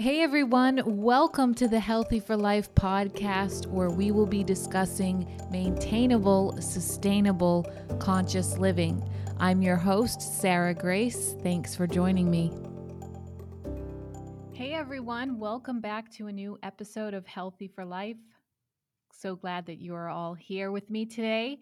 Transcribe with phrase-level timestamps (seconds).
[0.00, 6.56] Hey everyone, welcome to the Healthy for Life podcast, where we will be discussing maintainable,
[6.62, 7.66] sustainable,
[7.98, 9.02] conscious living.
[9.38, 11.34] I'm your host, Sarah Grace.
[11.42, 12.52] Thanks for joining me.
[14.52, 18.18] Hey everyone, welcome back to a new episode of Healthy for Life.
[19.12, 21.58] So glad that you are all here with me today.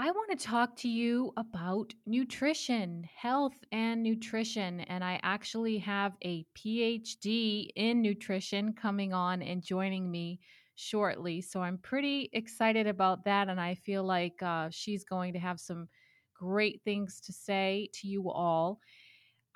[0.00, 4.78] I want to talk to you about nutrition, health, and nutrition.
[4.82, 10.38] And I actually have a PhD in nutrition coming on and joining me
[10.76, 11.40] shortly.
[11.40, 13.48] So I'm pretty excited about that.
[13.48, 15.88] And I feel like uh, she's going to have some
[16.32, 18.78] great things to say to you all.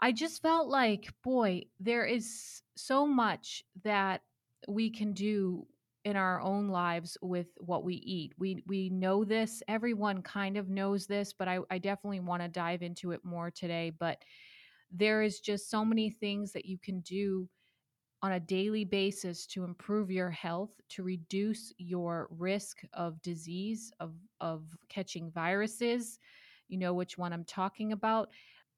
[0.01, 4.23] I just felt like, boy, there is so much that
[4.67, 5.69] we can do
[6.05, 8.33] in our own lives with what we eat.
[8.39, 9.63] We we know this.
[9.69, 13.51] Everyone kind of knows this, but I, I definitely want to dive into it more
[13.51, 13.91] today.
[13.91, 14.19] But
[14.91, 17.49] there is just so many things that you can do
[18.23, 24.15] on a daily basis to improve your health, to reduce your risk of disease, of
[24.41, 26.19] of catching viruses.
[26.69, 28.31] You know which one I'm talking about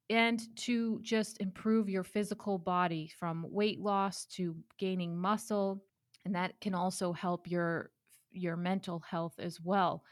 [0.09, 5.83] and to just improve your physical body from weight loss to gaining muscle
[6.25, 7.91] and that can also help your
[8.31, 10.03] your mental health as well.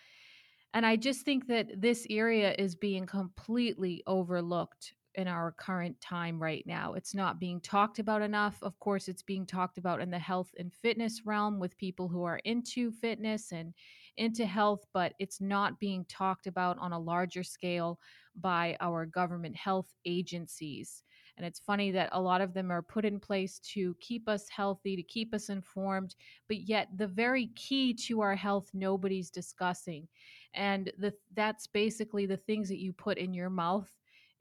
[0.73, 6.41] And i just think that this area is being completely overlooked in our current time
[6.41, 6.93] right now.
[6.93, 8.57] It's not being talked about enough.
[8.63, 12.23] Of course it's being talked about in the health and fitness realm with people who
[12.23, 13.73] are into fitness and
[14.17, 17.99] into health but it's not being talked about on a larger scale
[18.35, 21.03] by our government health agencies
[21.37, 24.47] and it's funny that a lot of them are put in place to keep us
[24.49, 26.15] healthy, to keep us informed,
[26.47, 30.07] but yet the very key to our health nobody's discussing.
[30.53, 33.89] And the, that's basically the things that you put in your mouth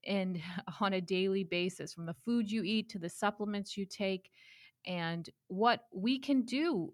[0.06, 0.40] and
[0.80, 4.30] on a daily basis from the food you eat to the supplements you take
[4.86, 6.92] and what we can do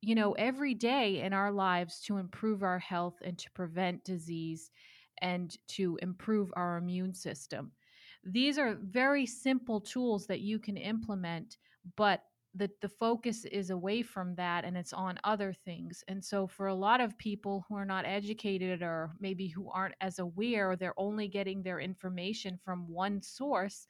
[0.00, 4.70] you know every day in our lives to improve our health and to prevent disease
[5.20, 7.72] and to improve our immune system
[8.26, 11.58] these are very simple tools that you can implement,
[11.96, 12.22] but
[12.54, 16.02] the, the focus is away from that and it's on other things.
[16.08, 19.94] And so, for a lot of people who are not educated or maybe who aren't
[20.00, 23.86] as aware, they're only getting their information from one source,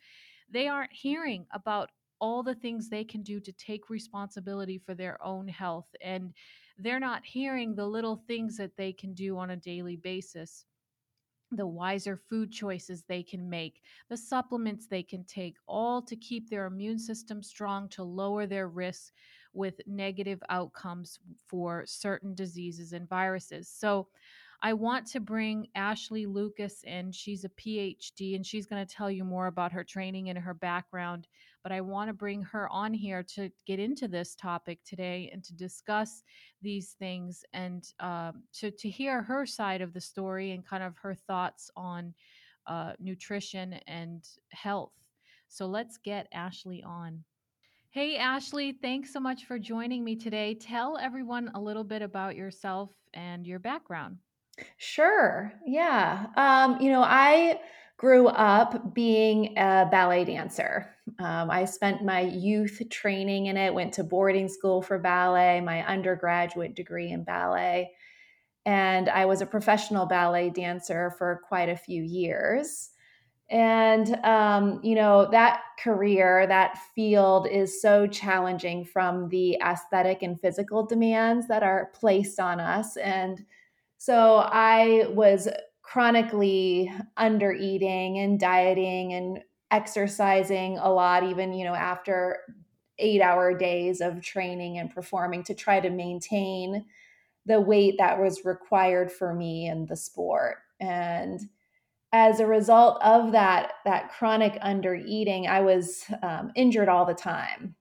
[0.50, 5.22] they aren't hearing about all the things they can do to take responsibility for their
[5.24, 5.88] own health.
[6.03, 6.32] And
[6.78, 10.64] they're not hearing the little things that they can do on a daily basis
[11.53, 16.51] the wiser food choices they can make, the supplements they can take, all to keep
[16.51, 19.12] their immune system strong to lower their risk
[19.53, 23.69] with negative outcomes for certain diseases and viruses.
[23.69, 24.09] So,
[24.62, 27.12] I want to bring Ashley Lucas in.
[27.12, 30.55] She's a PhD and she's going to tell you more about her training and her
[30.55, 31.28] background.
[31.66, 35.43] But I want to bring her on here to get into this topic today and
[35.43, 36.22] to discuss
[36.62, 40.94] these things and um, to, to hear her side of the story and kind of
[41.03, 42.15] her thoughts on
[42.69, 44.93] uh, nutrition and health.
[45.49, 47.25] So let's get Ashley on.
[47.91, 50.54] Hey, Ashley, thanks so much for joining me today.
[50.54, 54.19] Tell everyone a little bit about yourself and your background.
[54.77, 55.53] Sure.
[55.66, 56.27] Yeah.
[56.37, 57.59] Um, you know, I
[57.97, 60.95] grew up being a ballet dancer.
[61.19, 65.87] Um, I spent my youth training in it, went to boarding school for ballet, my
[65.87, 67.93] undergraduate degree in ballet.
[68.67, 72.91] And I was a professional ballet dancer for quite a few years.
[73.49, 80.39] And, um, you know, that career, that field is so challenging from the aesthetic and
[80.41, 82.97] physical demands that are placed on us.
[82.97, 83.45] And
[83.99, 85.49] so I was
[85.86, 92.38] chronically under eating and dieting and exercising a lot, even, you know, after
[92.98, 96.84] eight hour days of training and performing to try to maintain
[97.44, 100.56] the weight that was required for me in the sport.
[100.80, 101.38] And
[102.12, 107.14] as a result of that, that chronic under eating, I was um, injured all the
[107.14, 107.76] time.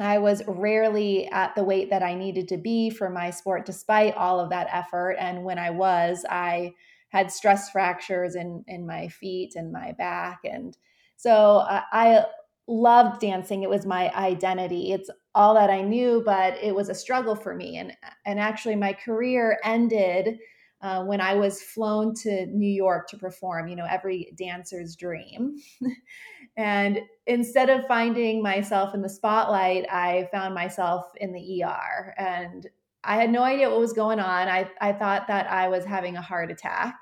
[0.00, 4.14] I was rarely at the weight that I needed to be for my sport, despite
[4.14, 5.12] all of that effort.
[5.12, 6.74] And when I was, I
[7.16, 10.40] had stress fractures in, in my feet and my back.
[10.44, 10.76] And
[11.16, 12.24] so I, I
[12.68, 13.62] loved dancing.
[13.62, 14.92] It was my identity.
[14.92, 17.78] It's all that I knew, but it was a struggle for me.
[17.78, 17.92] And,
[18.24, 20.38] and actually, my career ended
[20.82, 25.56] uh, when I was flown to New York to perform, you know, every dancer's dream.
[26.56, 32.14] and instead of finding myself in the spotlight, I found myself in the ER.
[32.18, 32.66] And
[33.06, 34.48] I had no idea what was going on.
[34.48, 36.98] I, I thought that I was having a heart attack.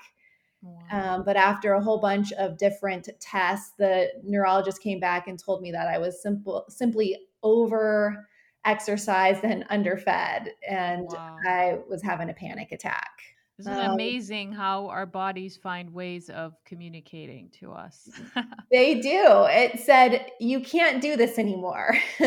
[0.91, 5.61] Um, but after a whole bunch of different tests, the neurologist came back and told
[5.61, 8.25] me that I was simple, simply over
[8.65, 11.37] exercised and underfed, and wow.
[11.47, 13.11] I was having a panic attack.
[13.57, 18.09] Isn't it um, amazing how our bodies find ways of communicating to us?
[18.71, 19.45] they do.
[19.49, 21.95] It said, you can't do this anymore.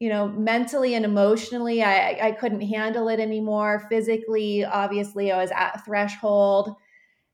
[0.00, 3.86] you know, mentally and emotionally, I, I couldn't handle it anymore.
[3.88, 6.74] Physically, obviously, I was at threshold.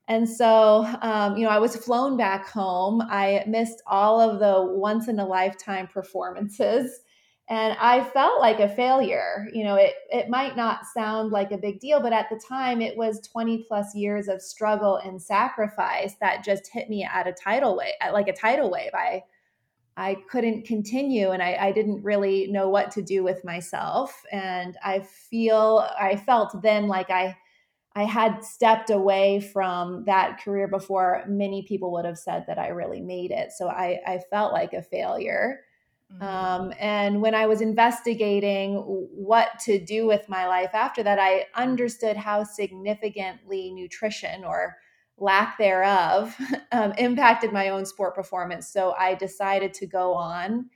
[0.07, 3.01] And so, um, you know, I was flown back home.
[3.01, 7.01] I missed all of the once in a lifetime performances
[7.49, 11.59] and i felt like a failure you know it it might not sound like a
[11.59, 16.15] big deal but at the time it was 20 plus years of struggle and sacrifice
[16.21, 19.23] that just hit me at a tidal wave at like a tidal wave i
[19.97, 24.77] i couldn't continue and I, I didn't really know what to do with myself and
[24.85, 27.37] i feel i felt then like i
[27.95, 32.69] I had stepped away from that career before many people would have said that I
[32.69, 33.51] really made it.
[33.51, 35.63] So I, I felt like a failure.
[36.13, 36.23] Mm-hmm.
[36.23, 41.47] Um, and when I was investigating what to do with my life after that, I
[41.55, 44.77] understood how significantly nutrition or
[45.19, 46.37] lack thereof
[46.73, 48.69] um, impacted my own sport performance.
[48.69, 50.71] So I decided to go on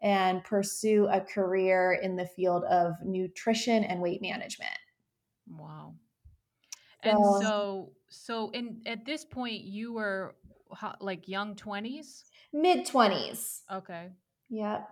[0.00, 4.70] and pursue a career in the field of nutrition and weight management.
[5.48, 5.94] Wow.
[7.02, 10.36] So, and so, so in at this point, you were
[11.00, 13.62] like young twenties, mid twenties.
[13.72, 14.10] Okay.
[14.48, 14.82] Yeah.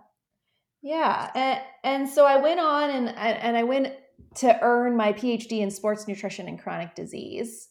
[0.81, 1.31] Yeah.
[1.35, 3.93] And, and so I went on and, and I went
[4.35, 7.69] to earn my PhD in sports nutrition and chronic disease.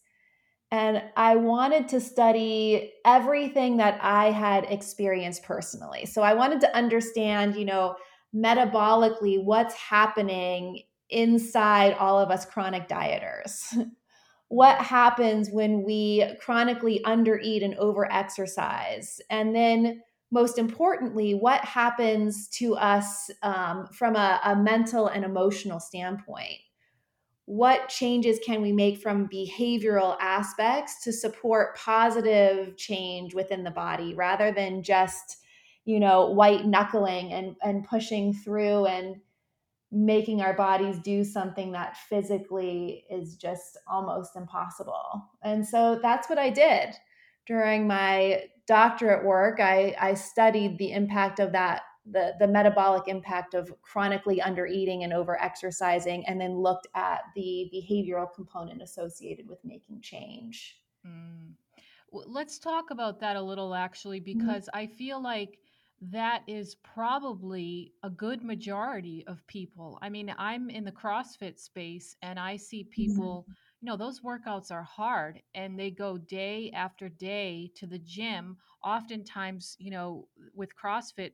[0.73, 6.07] And I wanted to study everything that I had experienced personally.
[6.07, 7.95] So I wanted to understand, you know,
[8.35, 13.61] metabolically what's happening inside all of us chronic dieters.
[14.49, 19.21] what happens when we chronically undereat and overexercise?
[19.31, 20.03] And then
[20.37, 26.59] most importantly, what happens to us um, from a, a mental and emotional standpoint?
[27.47, 34.13] What changes can we make from behavioral aspects to support positive change within the body
[34.13, 35.39] rather than just,
[35.87, 39.17] you know, white knuckling and, and pushing through and
[39.91, 45.31] making our bodies do something that physically is just almost impossible.
[45.43, 46.95] And so that's what I did
[47.47, 53.55] during my doctorate work, I, I studied the impact of that, the, the metabolic impact
[53.55, 60.01] of chronically undereating and overexercising, and then looked at the behavioral component associated with making
[60.01, 60.81] change.
[61.07, 61.53] Mm.
[62.11, 64.39] Well, let's talk about that a little, actually, mm-hmm.
[64.39, 64.79] because mm-hmm.
[64.79, 65.59] I feel like
[66.13, 69.99] that is probably a good majority of people.
[70.03, 72.91] I mean, I'm in the CrossFit space and I see mm-hmm.
[72.91, 73.47] people.
[73.49, 73.53] Mm-hmm
[73.87, 79.77] know those workouts are hard and they go day after day to the gym oftentimes
[79.79, 81.33] you know with crossfit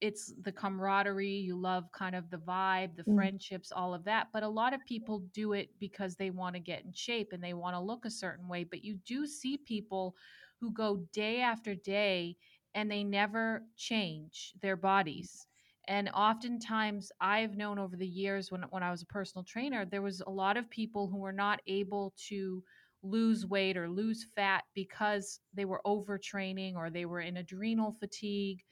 [0.00, 3.14] it's the camaraderie you love kind of the vibe the mm.
[3.14, 6.60] friendships all of that but a lot of people do it because they want to
[6.60, 9.56] get in shape and they want to look a certain way but you do see
[9.56, 10.14] people
[10.60, 12.36] who go day after day
[12.74, 15.46] and they never change their bodies
[15.88, 20.02] and oftentimes i've known over the years when, when i was a personal trainer there
[20.02, 22.62] was a lot of people who were not able to
[23.04, 28.62] lose weight or lose fat because they were overtraining or they were in adrenal fatigue.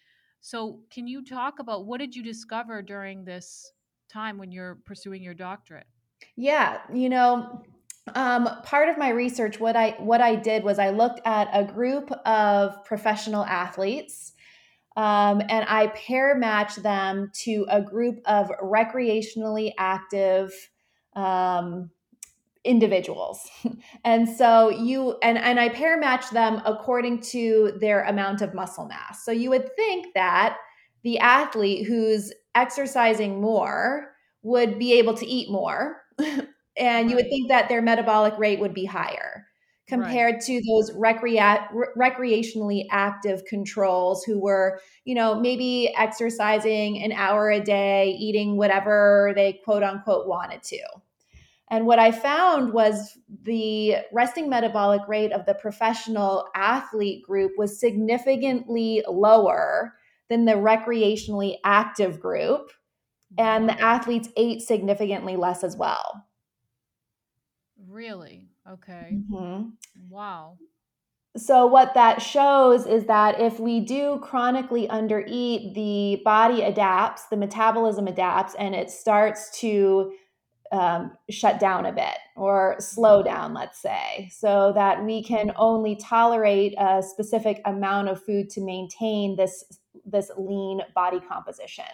[0.40, 3.72] So can you talk about what did you discover during this
[4.10, 5.86] time when you're pursuing your doctorate?
[6.36, 7.62] Yeah you know
[8.14, 11.64] um, part of my research what i what i did was i looked at a
[11.64, 14.32] group of professional athletes
[14.96, 20.52] um, and I pair match them to a group of recreationally active
[21.14, 21.90] um,
[22.64, 23.48] individuals.
[24.04, 28.86] and so you and and I pair match them according to their amount of muscle
[28.86, 29.24] mass.
[29.24, 30.58] So you would think that
[31.02, 36.02] the athlete who's exercising more would be able to eat more
[36.76, 39.46] and you would think that their metabolic rate would be higher
[39.92, 40.42] compared right.
[40.42, 47.60] to those recrea- recreationally active controls who were, you know, maybe exercising an hour a
[47.60, 50.80] day, eating whatever they quote unquote wanted to.
[51.70, 57.80] And what I found was the resting metabolic rate of the professional athlete group was
[57.80, 59.94] significantly lower
[60.28, 62.70] than the recreationally active group.
[63.38, 66.26] And the athletes ate significantly less as well.
[67.88, 68.51] Really?
[68.70, 69.18] Okay.
[69.30, 69.70] Mm-hmm.
[70.08, 70.58] Wow.
[71.36, 77.36] So, what that shows is that if we do chronically undereat, the body adapts, the
[77.36, 80.12] metabolism adapts, and it starts to
[80.72, 85.96] um, shut down a bit or slow down, let's say, so that we can only
[85.96, 89.64] tolerate a specific amount of food to maintain this
[90.04, 91.84] this lean body composition.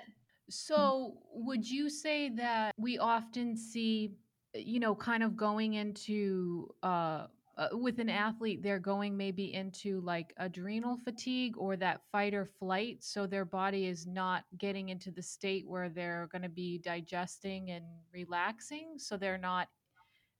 [0.50, 4.14] So, would you say that we often see,
[4.55, 7.26] you know, kind of going into uh,
[7.59, 12.47] uh, with an athlete, they're going maybe into like adrenal fatigue or that fight or
[12.47, 12.99] flight.
[13.00, 17.71] So their body is not getting into the state where they're going to be digesting
[17.71, 18.95] and relaxing.
[18.97, 19.69] So they're not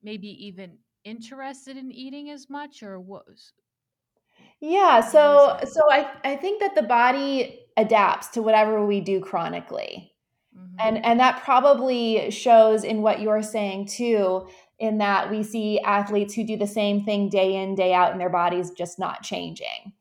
[0.03, 3.25] maybe even interested in eating as much or what?
[4.61, 10.12] Yeah, so so I I think that the body adapts to whatever we do chronically.
[10.59, 10.77] Mm-hmm.
[10.81, 14.49] And and that probably shows in what you're saying too,
[14.79, 18.21] in that we see athletes who do the same thing day in, day out, and
[18.21, 19.93] their bodies just not changing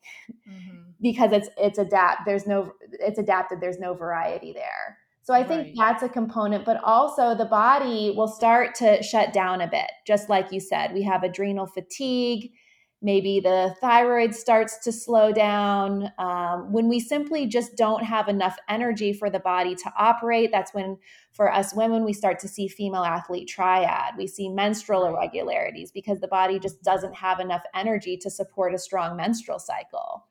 [0.49, 0.79] Mm-hmm.
[1.01, 5.67] because it's it's adapt there's no it's adapted there's no variety there so i think
[5.67, 5.73] Right.
[5.77, 10.27] that's a component but also the body will start to shut down a bit just
[10.29, 12.51] like you said we have adrenal fatigue
[13.01, 18.57] maybe the thyroid starts to slow down um, when we simply just don't have enough
[18.69, 20.97] energy for the body to operate that's when
[21.31, 26.19] for us women we start to see female athlete triad we see menstrual irregularities because
[26.19, 30.25] the body just doesn't have enough energy to support a strong menstrual cycle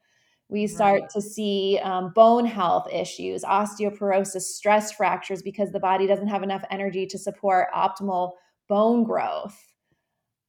[0.48, 1.10] we start Right.
[1.10, 6.62] to see um, bone health issues, osteoporosis, stress fractures because the body doesn't have enough
[6.70, 8.32] energy to support optimal
[8.68, 9.65] bone growth.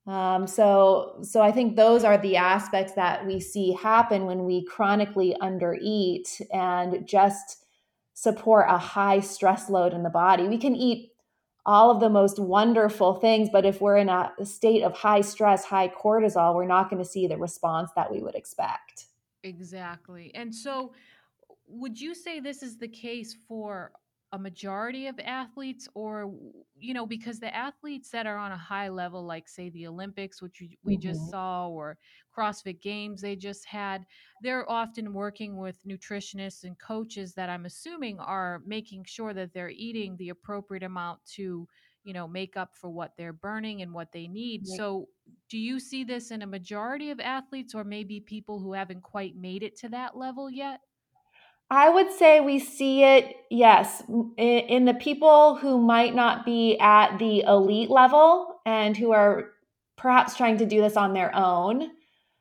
[0.08, 4.64] Um, so, so I think those are the aspects that we see happen when we
[4.64, 7.66] chronically undereat and just
[8.14, 10.48] support a high stress load in the body.
[10.48, 11.12] We can eat
[11.66, 15.66] all of the most wonderful things, but if we're in a state of high stress,
[15.66, 19.08] high cortisol, we're not going to see the response that we would expect.
[19.44, 20.32] Exactly.
[20.34, 20.94] And so,
[21.68, 23.92] would you say this is the case for
[24.34, 26.34] a majority of athletes, or,
[26.78, 30.42] you know, because the athletes that are on a high level, like, say, the Olympics,
[30.42, 31.30] which we we just Mhm.
[31.30, 31.98] saw, or
[32.36, 34.06] CrossFit Games they just had,
[34.42, 39.70] they're often working with nutritionists and coaches that I'm assuming are making sure that they're
[39.70, 41.68] eating the appropriate amount to,
[42.04, 44.68] you know, make up for what they're burning and what they need.
[44.68, 45.10] So,
[45.50, 49.36] do you see this in a majority of athletes or maybe people who haven't quite
[49.36, 50.82] made it to that level yet?
[51.70, 54.02] I would say we see it, yes,
[54.38, 59.52] in the people who might not be at the elite level and who are
[59.98, 61.92] perhaps trying to do this on their own,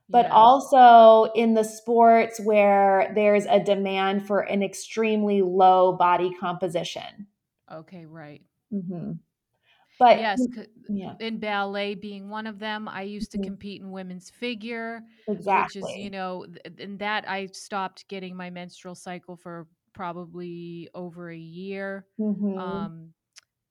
[0.08, 0.32] but Yes.
[0.32, 7.26] also in the sports where there's a demand for an extremely low body composition.
[7.72, 8.42] Okay, right.
[8.70, 9.12] hmm
[9.98, 10.46] But Yes,
[10.88, 15.02] yeah, in ballet being one of them, I used to mhm, compete in women's figure,
[15.50, 16.46] which is, you know,
[16.78, 22.06] in that I stopped getting my menstrual cycle for probably over a year.
[22.18, 23.14] hmm Um,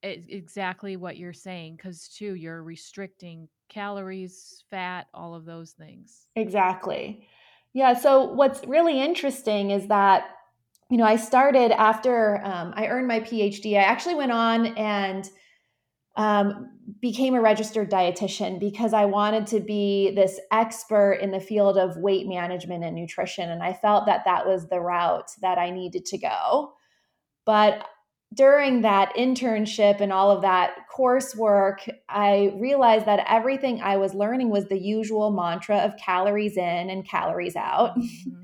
[0.02, 6.28] it, exactly what you're saying, because too, you're restricting calories, fat, all of those things.
[6.34, 7.26] Exactly.
[7.72, 7.94] Yeah.
[7.94, 10.30] So what's really interesting is that
[10.90, 13.74] you know, I started after um, I earned my PhD.
[13.76, 15.28] I actually went on and
[16.16, 16.70] um,
[17.00, 21.96] became a registered dietitian because I wanted to be this expert in the field of
[21.96, 23.50] weight management and nutrition.
[23.50, 26.72] And I felt that that was the route that I needed to go.
[27.44, 27.84] But
[28.34, 34.50] during that internship and all of that coursework, I realized that everything I was learning
[34.50, 37.94] was the usual mantra of calories in and calories out.
[37.94, 38.42] hmm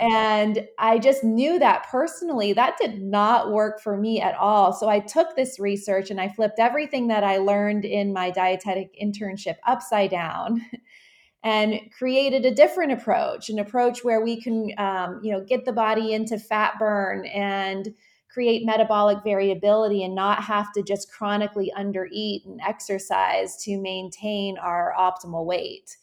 [0.00, 4.72] And I just knew that personally, that did not work for me at all.
[4.72, 8.96] So I took this research and I flipped everything that I learned in my dietetic
[9.00, 10.64] internship upside down
[11.42, 15.72] and created a different approach, an approach where we can, um, you know, get the
[15.72, 17.94] body into fat burn and
[18.34, 24.92] create metabolic variability and not have to just chronically undereat and exercise to maintain our
[24.98, 25.96] optimal weight.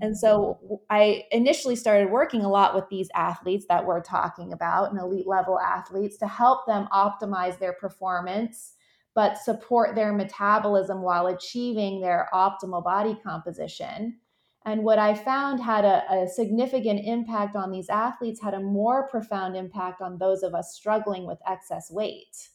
[0.00, 4.90] And so I initially started working a lot with these athletes that we're talking about
[4.90, 8.74] and elite level athletes to help them optimize their performance,
[9.14, 14.18] but support their metabolism while achieving their optimal body composition.
[14.66, 19.08] And what I found had a, a significant impact on these athletes had a more
[19.08, 22.49] profound impact on those of us struggling with excess weight.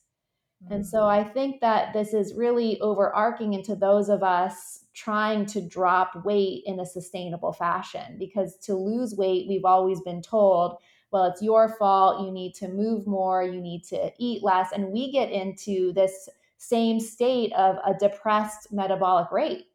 [0.69, 5.45] And so hmm I think that this is really overarching into those of us trying
[5.47, 10.77] to drop weight in a sustainable fashion because to lose weight, we've always been told,
[11.11, 12.25] well, it's your fault.
[12.25, 14.71] You need to move more, you need to eat less.
[14.71, 19.67] And we get into this same state of a depressed metabolic rate.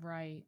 [0.00, 0.44] Right.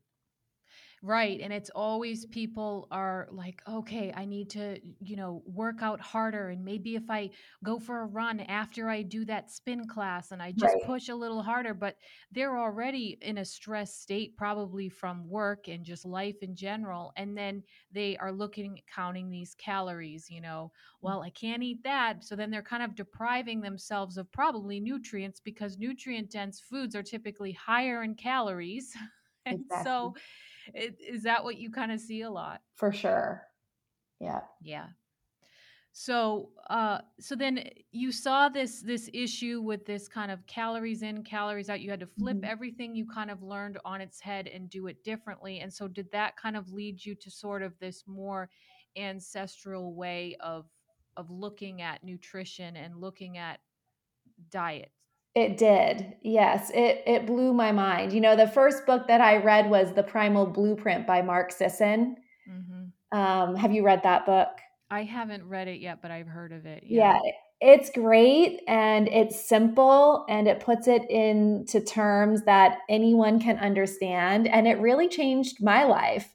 [1.08, 1.40] Right.
[1.42, 6.48] And it's always people are like, okay, I need to, you know, work out harder.
[6.48, 7.30] And maybe if I
[7.62, 10.82] go for a run after I do that spin class and I just Right.
[10.82, 11.98] push a little harder, but
[12.32, 17.12] they're already in a stress state, probably from work and just life in general.
[17.16, 20.72] And then they are looking, counting these calories, you know,
[21.02, 21.16] mm.
[21.16, 22.24] well, I can't eat that.
[22.24, 27.02] So then they're kind of depriving themselves of probably nutrients because nutrient dense foods are
[27.02, 28.96] typically higher in calories.
[29.48, 30.12] And Exactly.
[30.12, 30.16] so,
[30.74, 32.62] it, is that what you kind of see a lot?
[32.76, 33.48] For sure.
[34.20, 34.46] Yeah.
[34.60, 34.90] Yeah.
[35.92, 41.24] So, uh, so then you saw this this issue with this kind of calories in,
[41.24, 41.80] calories out.
[41.80, 42.42] You had to flip Mhm.
[42.42, 45.60] everything you kind of learned on its head and do it differently.
[45.60, 48.50] And so, did that kind of lead you to sort of this more
[48.96, 50.68] ancestral way of
[51.16, 53.60] of looking at nutrition and looking at
[54.50, 54.92] diet?
[55.36, 56.16] It did.
[56.22, 58.12] Yes, it it blew my mind.
[58.12, 62.16] You know, the first book that I read was The Primal Blueprint by Mark Sisson.
[62.46, 64.48] hmm Um, have you read that book?
[64.90, 66.84] I haven't read it yet, but I've heard of it.
[66.86, 67.14] Yeah.
[67.14, 67.18] Yeah,
[67.60, 74.46] it's great and it's simple and it puts it into terms that anyone can understand.
[74.46, 76.32] And it really changed my life.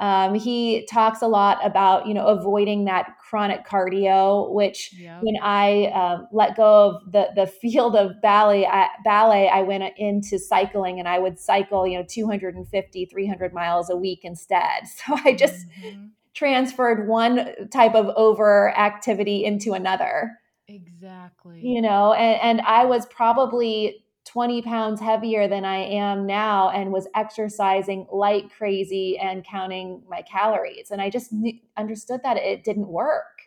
[0.00, 5.20] Um, he talks a lot about, you know, avoiding that chronic cardio, which Yep.
[5.20, 9.82] when I um, let go of the, the field of ballet, I, ballet, I went
[9.96, 14.84] into cycling and I would cycle, you know, 250, 300 miles a week instead.
[14.86, 20.32] So I just hmm transferred one type of over activity into another
[20.68, 21.60] Exactly.
[21.60, 24.03] you know and, and i was probably
[24.34, 30.22] 20 pounds heavier than i am now and was exercising like crazy and counting my
[30.22, 30.90] calories.
[30.92, 33.42] And i just knew, understood that it didn't work.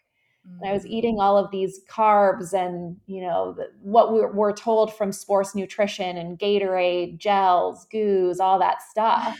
[0.61, 4.25] And i was hmm eating all of these carbs and you know the, what we
[4.25, 9.39] we're told from sports nutrition and gatorade gels goos all that stuff.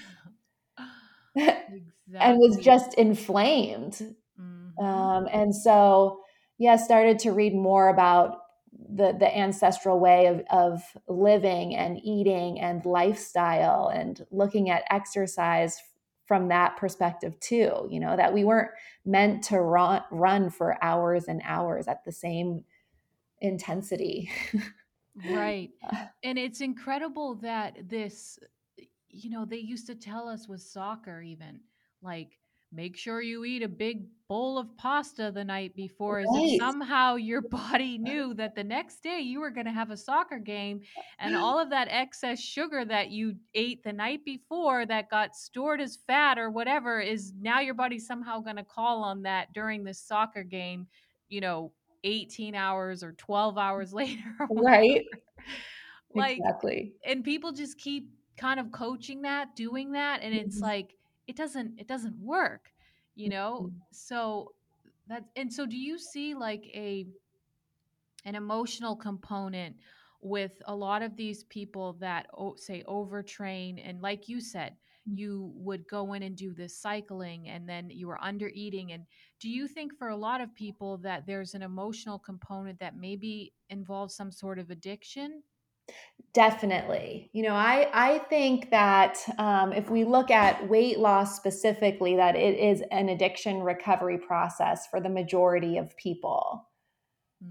[2.20, 4.16] And was just inflamed.
[4.38, 4.78] Mhm.
[4.82, 6.22] Um, and so,
[6.58, 8.40] yeah, started to read more about
[8.90, 15.82] the the ancestral way of of living and eating and lifestyle and looking at exercise
[16.26, 17.88] from that perspective too.
[17.90, 18.72] You know that we weren't
[19.06, 22.64] meant to run run for hours and hours at the same
[23.42, 24.32] intensity.
[25.30, 25.72] Right.
[25.84, 26.06] Uh.
[26.24, 28.40] And it's incredible that this,
[29.10, 31.60] you know, they used to tell us with soccer, even
[32.02, 32.38] like,
[32.72, 37.16] make sure you eat a big bowl of pasta the night before, as if somehow
[37.16, 40.82] your body knew that the next day you were going to have a soccer game.
[41.20, 45.80] And all of that excess sugar that you ate the night before that got stored
[45.82, 49.84] as fat or whatever is now your body's somehow going to call on that during
[49.84, 50.88] this soccer game,
[51.30, 54.50] you know, 18 hours or 12 hours later.
[54.50, 55.06] Right.
[56.10, 56.94] Like, Exactly.
[57.06, 60.62] and people just keep kind of coaching that, doing that, and it's Mhm.
[60.62, 60.97] like
[61.28, 62.72] it doesn't it doesn't work,
[63.16, 63.68] you know?
[63.68, 63.78] Mm-hmm.
[63.92, 64.54] So
[65.08, 67.06] that and so do you see like a
[68.26, 69.76] an emotional component
[70.22, 75.18] with a lot of these people that say overtrain and like you said mm-hmm.
[75.18, 79.06] you would go in and do this cycling and then you were under eating and
[79.40, 83.54] do you think for a lot of people that there's an emotional component that maybe
[83.70, 85.42] involves some sort of addiction
[86.34, 87.30] Definitely.
[87.34, 92.36] You know, I I think that um, if we look at weight loss specifically, that
[92.36, 96.70] it is an addiction recovery process for the majority of people.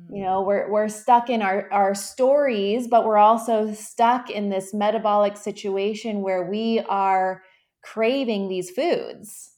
[0.09, 4.51] You Mm, know, we're we're stuck in our our stories, but we're also stuck in
[4.51, 7.45] this metabolic situation where we are
[7.83, 9.56] craving these foods.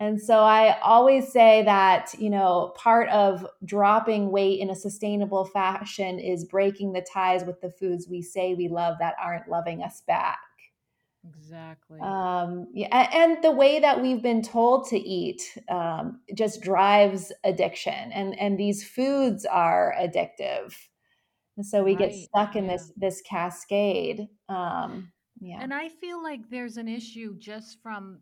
[0.00, 5.44] And so I always say that, you know, part of dropping weight in a sustainable
[5.44, 9.82] fashion is breaking the ties with the foods we say we love that aren't loving
[9.82, 10.38] us back.
[11.28, 17.30] exactly Um, yeah, and the way that we've been told to eat um, just drives
[17.44, 20.74] addiction, and and these foods are addictive,
[21.58, 24.28] and so we get stuck in yeah this this cascade.
[24.48, 25.58] Um, yeah.
[25.60, 28.20] And I feel like there's an issue just from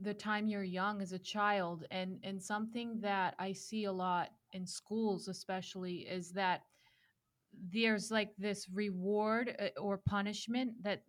[0.00, 4.30] the time you're young as a child and and something that I see a lot
[4.52, 6.62] in schools especially is that
[7.52, 11.02] there's like this reward uh, or punishment that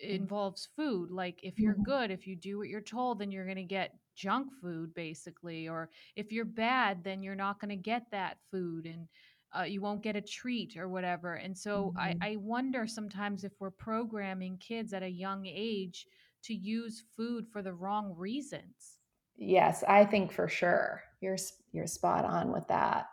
[0.00, 1.84] involves food like if you're Mhm.
[1.84, 5.68] good if you do what you're told then you're going to get junk food basically
[5.68, 9.08] or if you're bad then you're not going to get that food and
[9.56, 12.22] uh, you won't get a treat or whatever and so I, Mhm.
[12.22, 16.06] I wonder sometimes if we're programming kids at a young age
[16.42, 18.98] to use food for the wrong reasons
[19.36, 21.38] Yes, I think for sure you're
[21.72, 23.06] you're spot on with that.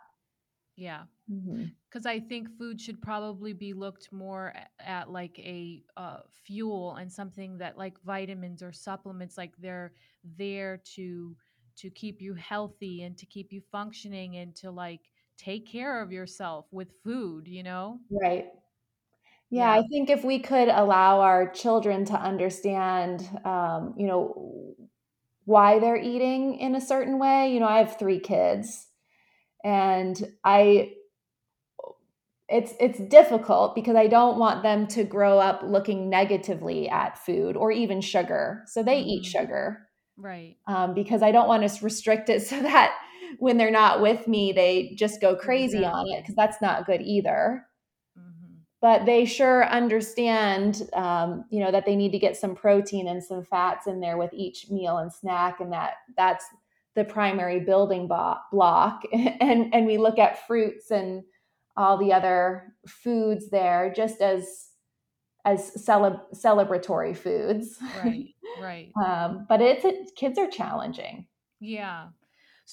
[0.76, 1.02] Yeah.
[1.30, 1.64] Mm-hmm.
[1.88, 7.10] Because I think food should probably be looked more at like a uh, fuel and
[7.10, 9.92] something that like vitamins or supplements, like they're
[10.36, 11.36] there to
[11.76, 15.00] to keep you healthy and to keep you functioning and to like
[15.38, 17.98] take care of yourself with food, you know?
[18.10, 18.50] Right.
[19.50, 24.76] Yeah, I think if we could allow our children to understand, um, you know,
[25.44, 27.52] why they're eating in a certain way.
[27.52, 28.88] You know, I have three kids,
[29.64, 30.94] and I
[32.48, 37.56] it's it's difficult because I don't want them to grow up looking negatively at food
[37.56, 38.64] or even sugar.
[38.66, 40.58] So they eat hmm sugar Right.
[40.68, 42.96] um, because I don't want to restrict it so that
[43.40, 47.02] when they're not with me, they just go crazy on it because that's not good
[47.02, 47.66] either.
[48.80, 53.22] But they sure understand, um, you know, that they need to get some protein and
[53.22, 56.46] some fats in there with each meal and snack, and that that's
[56.94, 59.02] the primary building bo- block.
[59.12, 61.24] and and we look at fruits and
[61.76, 64.68] all the other foods there just as
[65.44, 67.78] as cele- celebratory foods.
[68.02, 68.34] Right.
[68.60, 68.92] Right.
[69.04, 71.26] um, but it's it, kids are challenging.
[71.60, 72.08] Yeah.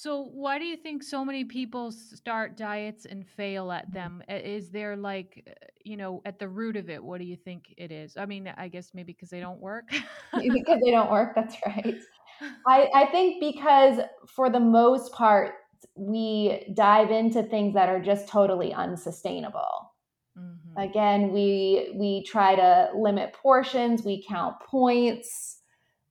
[0.00, 4.22] So why do you think so many people start diets and fail at them?
[4.28, 7.74] Is there like, uh, you know, at the root of it, what do you think
[7.76, 8.16] it is?
[8.16, 9.90] I mean, I guess maybe because they don't work.
[10.32, 11.34] because they don't work.
[11.34, 11.96] That's right.
[12.68, 15.54] I, I think because for the most part,
[15.96, 19.94] we dive into things that are just totally unsustainable.
[20.36, 25.60] hmm Again, we we try to limit portions, we count points,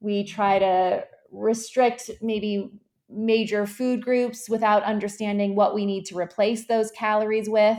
[0.01, 2.69] we try to restrict maybe
[3.09, 7.77] major food groups without understanding what we need to replace those calories with.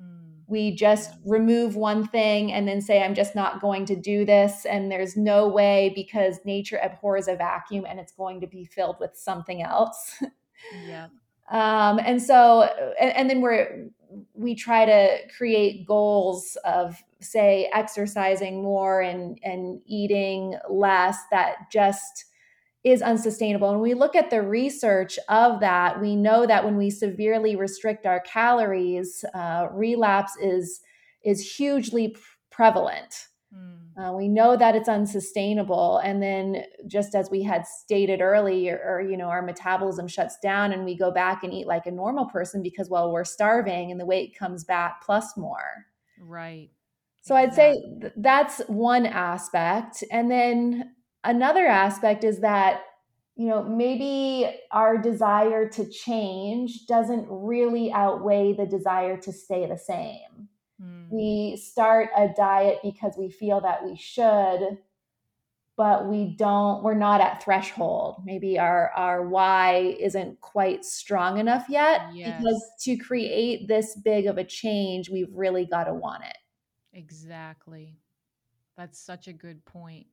[0.00, 0.42] Mm.
[0.46, 1.18] We just Yes.
[1.24, 4.66] remove one thing and then say, I'm just not going to do this.
[4.66, 8.96] And there's no way because nature abhors a vacuum and it's going to be filled
[9.00, 10.22] with something else.
[10.86, 11.10] Yep.
[11.50, 12.62] um, and so
[13.00, 13.88] and, and then we're
[14.34, 22.26] we try to create goals of say exercising more and and eating less that just
[22.86, 26.88] is unsustainable and we look at the research of that we know that when we
[26.88, 30.80] severely restrict our calories uh, relapse is
[31.24, 32.16] is hugely
[32.50, 33.96] prevalent Mm.
[33.96, 35.98] uh, we know that it's unsustainable.
[35.98, 40.72] And then, just as we had stated earlier, or, you know, our metabolism shuts down
[40.72, 44.00] and we go back and eat like a normal person because, well, we're starving and
[44.00, 45.86] the weight comes back plus more.
[46.20, 46.70] Right.
[47.22, 50.02] So I'd say th- that's one aspect.
[50.10, 50.95] And then
[51.26, 52.82] another aspect is that,
[53.36, 59.78] you know, maybe our desire to change doesn't really outweigh the desire to stay the
[59.78, 60.48] same
[60.80, 61.10] Mm.
[61.10, 64.78] we start a diet because we feel that we should
[65.76, 71.66] but we don't we're not at threshold maybe our our why isn't quite strong enough
[71.68, 76.36] yet because to create this big of a change we've really got to want it
[76.92, 78.00] Exactly.
[78.76, 80.08] That's such a good point.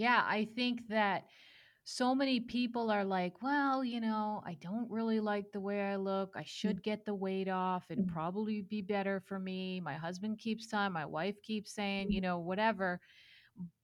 [0.00, 1.24] Yeah, I think that
[1.84, 5.96] so many people are like, well, you know, I don't really like the way I
[5.96, 6.32] look.
[6.36, 6.46] I mm.
[6.46, 7.84] should get the weight off.
[7.90, 8.12] It'd mm.
[8.12, 9.80] probably be better for me.
[9.80, 12.12] My husband keeps telling, my wife keeps saying, mm.
[12.14, 13.00] you know, whatever.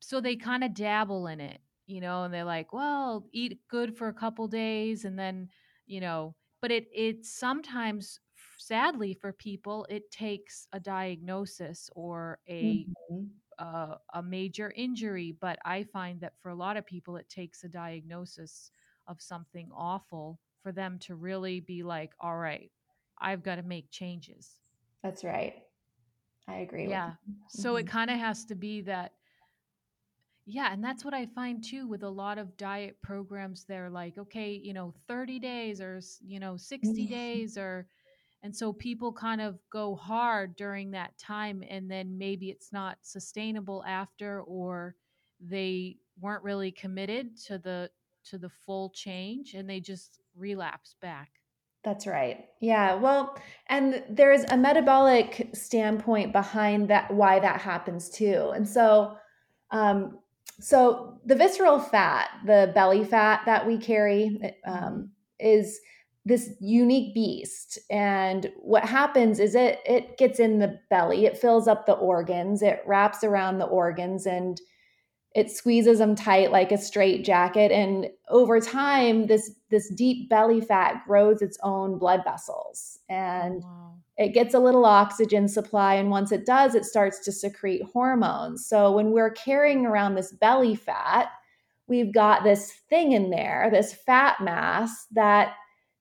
[0.00, 3.96] So they kind of dabble in it, you know, and they're like, well, eat good
[3.96, 5.48] for a couple days and then,
[5.86, 8.20] you know, but it it sometimes
[8.58, 13.30] sadly for people it takes a diagnosis or a Mhm.
[13.58, 17.68] A major injury, but I find that for a lot of people, it takes a
[17.68, 18.70] diagnosis
[19.06, 22.72] of something awful for them to really be like, all right,
[23.18, 24.60] I've got to make changes.
[25.02, 25.66] that's right
[26.48, 27.14] i agree with Yeah.
[27.48, 27.86] So it Mhm.
[27.86, 29.16] kind of has to be that.
[30.44, 30.72] Yeah.
[30.72, 33.64] And that's what I find too with a lot of diet programs.
[33.64, 37.88] They're like, okay, you know, 30 days or, you know, 60 days or,
[38.46, 42.96] And so people kind of go hard during that time and then maybe it's not
[43.02, 44.94] sustainable after or
[45.40, 47.90] they weren't really committed to the
[48.30, 51.28] to the full change and they just relapse back.
[51.82, 52.44] That's right.
[52.60, 52.94] Yeah.
[52.94, 53.36] Well,
[53.68, 58.52] and there's a metabolic standpoint behind that, why that happens too.
[58.54, 59.16] And so,
[59.72, 60.20] um,
[60.60, 65.80] so the visceral fat, the belly fat that we carry, um, is
[66.26, 67.78] this unique beast.
[67.88, 72.62] And what happens is it it gets in the belly, it fills up the organs,
[72.62, 74.60] it wraps around the organs, and
[75.36, 80.62] it squeezes them tight like a straight jacket and over time this this deep belly
[80.62, 83.94] fat grows its own blood vessels Oh and wow.
[84.16, 88.66] it gets a little oxygen supply and once it does it starts to secrete hormones
[88.66, 91.28] so when we're carrying around this belly fat
[91.86, 95.52] we've got this thing in there this fat mass that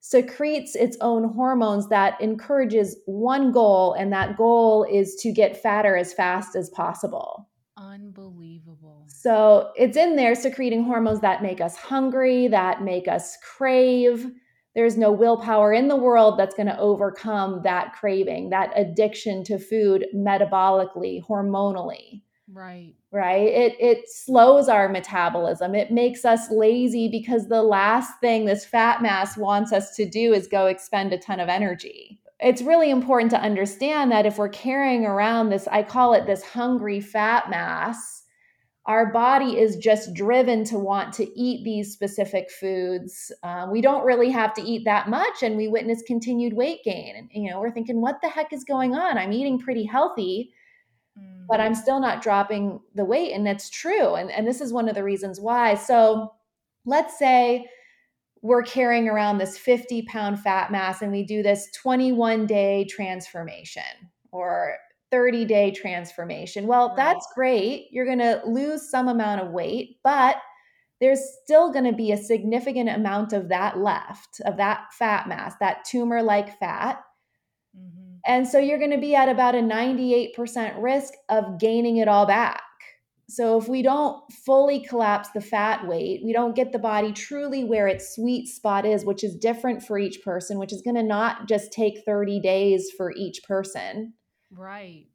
[0.08, 5.98] secretes its own hormones that encourages one goal, and that goal is to get fatter
[5.98, 7.50] as fast as possible.
[7.76, 9.04] Unbelievable.
[9.08, 14.28] So it's in there secreting hormones that make us hungry, that make us crave.
[14.76, 19.58] There's no willpower in the world that's going to overcome that craving, that addiction to
[19.58, 22.22] food metabolically, hormonally.
[22.56, 22.94] Right.
[23.12, 23.48] Right?
[23.48, 25.76] It it slows our metabolism.
[25.76, 30.32] It makes us lazy because the last thing this fat mass wants us to do
[30.32, 32.18] is go expend a ton of energy.
[32.40, 36.44] It's really important to understand that if we're carrying around this I call it this
[36.44, 38.24] hungry fat mass,
[38.86, 43.34] our body is just driven to want to eat these specific foods.
[43.44, 47.16] Uh, we don't really have to eat that much, and we witness continued weight gain.
[47.18, 49.18] And you know, we're thinking, what the heck is going on?
[49.18, 50.54] I'm eating pretty healthy,
[51.18, 51.46] mm.
[51.48, 54.16] but I'm still not dropping the weight, and that's true.
[54.16, 55.76] And and this is one of the reasons why.
[55.76, 56.34] So,
[56.86, 57.68] let's say
[58.42, 63.84] we're carrying around this 50 pound fat mass, and we do this 21 day transformation
[64.32, 64.78] or
[65.12, 66.68] 30 day transformation.
[66.68, 66.98] Well, right.
[66.98, 67.88] that's great.
[67.92, 70.38] You're going to lose some amount of weight, but
[71.02, 75.56] there's still going to be a significant amount of that left, of that fat mass,
[75.60, 77.02] that tumor like fat.
[78.28, 82.26] And so you're going to be at about a 98% risk of gaining it all
[82.26, 82.62] back.
[83.28, 87.64] So if we don't fully collapse the fat weight, we don't get the body truly
[87.64, 91.04] where its sweet spot is, which is different for each person, which is going to
[91.04, 94.14] not just take 30 days for each person
[94.56, 95.08] Right.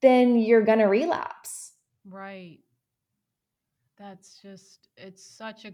[0.00, 1.72] Then you're going to relapse.
[2.08, 2.60] Right.
[3.98, 5.72] That's just, it's such a,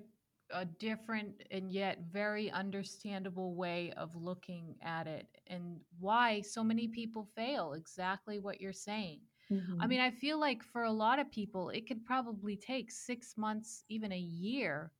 [0.50, 6.88] a different and yet very understandable way of looking at it and why so many
[6.88, 7.72] people fail.
[7.72, 9.20] Exactly what you're saying.
[9.50, 9.80] Mm-hmm.
[9.80, 13.36] I mean, I feel like for a lot of people, it could probably take six
[13.36, 14.92] months, even a year,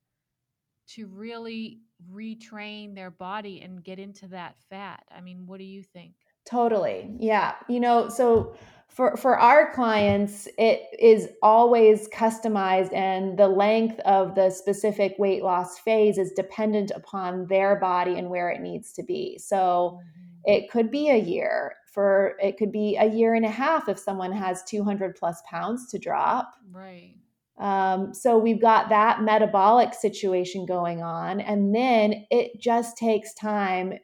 [0.86, 1.80] to really
[2.12, 5.04] retrain their body and get into that fat.
[5.10, 6.12] I mean, what do you think?
[6.46, 7.10] Totally.
[7.18, 7.54] Yeah.
[7.68, 8.54] You know, so
[8.94, 15.42] for for our clients, it is always customized and the length of the specific weight
[15.42, 19.36] loss phase is dependent upon their body and where it needs to be.
[19.38, 20.52] So mm-hmm.
[20.52, 23.98] it could be a year for it could be a year and a half if
[23.98, 26.54] someone has 200 plus pounds to drop.
[26.70, 27.16] Right.
[27.58, 31.40] Um, so we've got that metabolic situation going on.
[31.40, 33.94] And then it just takes time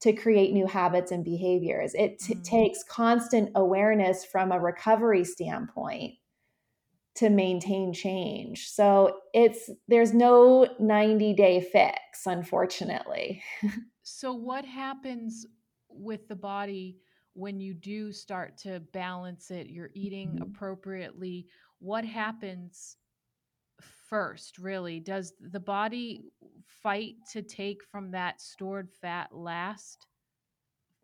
[0.00, 1.94] to create new habits and behaviors.
[1.94, 2.42] It t- mm-hmm.
[2.42, 6.14] takes constant awareness from a recovery standpoint
[7.16, 8.68] to maintain change.
[8.68, 13.42] So it's there's no 90 day fix, unfortunately.
[14.02, 15.46] so what happens
[15.88, 16.98] with the body
[17.32, 19.68] when you do start to balance it?
[19.68, 20.42] You're eating mm-hmm.
[20.42, 21.46] appropriately.
[21.78, 22.96] What happens
[24.08, 25.00] first, really?
[25.00, 26.24] Does the body
[26.82, 30.06] fight to take from that stored fat last?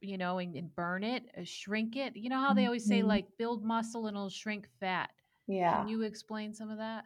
[0.01, 2.17] You know, and, and burn it, uh, shrink it.
[2.17, 3.09] You know how they always say, mm-hmm.
[3.09, 5.11] like, build muscle and it'll shrink fat.
[5.47, 5.79] Yeah.
[5.79, 7.05] Can you explain some of that?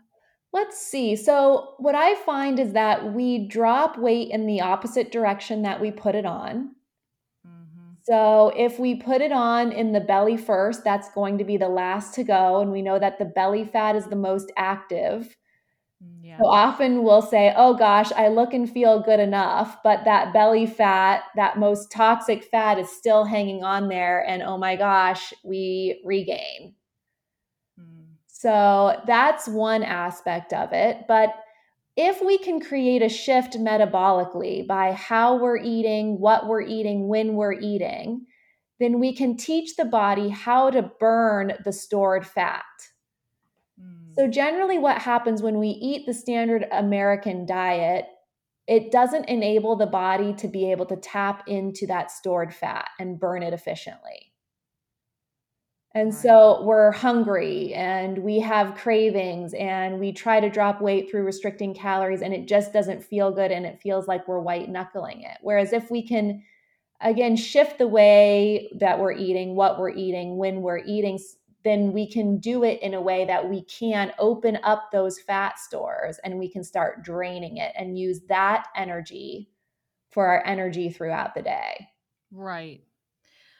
[0.52, 1.16] Let's see.
[1.16, 5.90] So, what I find is that we drop weight in the opposite direction that we
[5.90, 6.70] put it on.
[7.46, 7.92] Mm-hmm.
[8.04, 11.68] So, if we put it on in the belly first, that's going to be the
[11.68, 12.61] last to go.
[12.61, 15.37] And we know that the belly fat is the most active.
[16.22, 16.38] Yeah.
[16.38, 20.66] So often we'll say, oh gosh, I look and feel good enough, but that belly
[20.66, 24.24] fat, that most toxic fat is still hanging on there.
[24.28, 26.74] And oh my gosh, we regain.
[27.80, 28.06] Mm.
[28.26, 31.04] So that's one aspect of it.
[31.09, 31.35] But
[31.96, 37.35] if we can create a shift metabolically by how we're eating, what we're eating, when
[37.35, 38.26] we're eating,
[38.78, 42.64] then we can teach the body how to burn the stored fat.
[44.18, 48.07] So, generally, what happens when we eat the standard American diet,
[48.66, 53.20] it doesn't enable the body to be able to tap into that stored fat and
[53.20, 54.33] burn it efficiently.
[55.94, 61.22] And so we're hungry and we have cravings and we try to drop weight through
[61.22, 65.22] restricting calories and it just doesn't feel good and it feels like we're white knuckling
[65.22, 65.38] it.
[65.40, 66.42] Whereas if we can,
[67.00, 71.18] again, shift the way that we're eating, what we're eating, when we're eating,
[71.66, 75.59] then we can do it in a way that we can open up those fat
[75.59, 79.50] stores and we can start draining it and use that energy
[80.11, 81.88] for our energy throughout the day.
[82.31, 82.85] Right.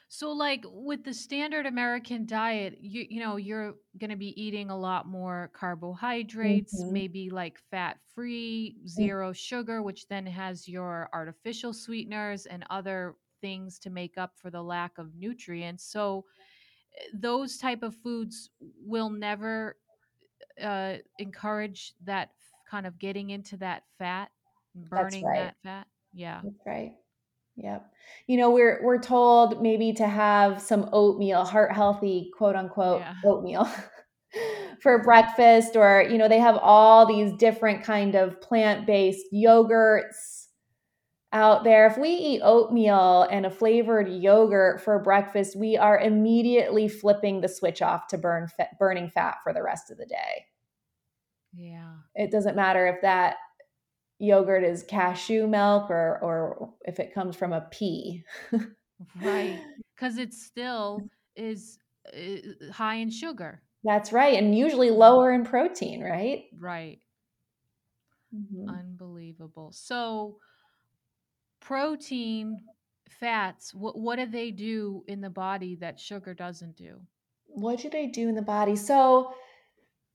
[0.09, 4.71] So like with the standard American diet, you you know, you're going to be eating
[4.71, 6.93] a lot more carbohydrates, mm-hmm.
[6.93, 8.89] maybe like fat-free, mm.
[8.89, 9.33] 0 mm-hmm.
[9.33, 14.63] sugar, which then has your artificial sweeteners and other things to make up for the
[14.63, 15.85] lack of nutrients.
[15.85, 16.25] So
[17.15, 18.51] those type of foods
[18.85, 19.77] will never
[20.63, 22.31] uh, encourage that
[22.71, 24.31] kind of getting into that fat,
[24.75, 25.39] burning right.
[25.39, 25.87] that fat.
[26.13, 26.93] Yeah, that's right.
[27.57, 27.91] Yep.
[28.27, 33.15] You know, we're we're told maybe to have some oatmeal, heart healthy, quote unquote, Yeah.
[33.25, 33.69] oatmeal
[34.83, 40.46] for breakfast or you know, they have all these different kind of plant-based yogurts
[41.33, 41.87] out there.
[41.87, 47.49] If we eat oatmeal and a flavored yogurt for breakfast, we are immediately flipping the
[47.49, 50.47] switch off to burn fat, burning fat for the rest of the day.
[51.55, 51.95] Yeah.
[52.15, 53.37] It doesn't matter if that
[54.19, 58.25] yogurt is cashew milk or or if it comes from a pea.
[59.21, 59.61] Right.
[59.95, 61.79] Because it still is
[62.15, 63.63] uh, high in sugar.
[63.85, 66.45] That's right, and usually lower in protein, right?
[66.59, 67.01] Right.
[68.35, 68.69] Mhm.
[68.69, 69.73] Unbelievable.
[69.73, 70.39] So,
[71.67, 72.61] protein,
[73.09, 77.01] fats, what what do they do in the body that sugar doesn't do?
[77.47, 78.77] What do they do in the body?
[78.77, 79.35] So,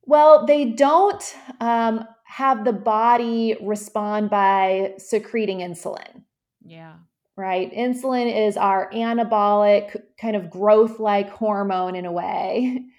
[0.03, 1.21] well, they don't
[1.59, 6.23] um, have the body respond by secreting insulin,
[6.63, 6.95] Yeah.
[7.35, 7.69] right?
[7.73, 12.85] Insulin is our anabolic, kind of growth like hormone in a way.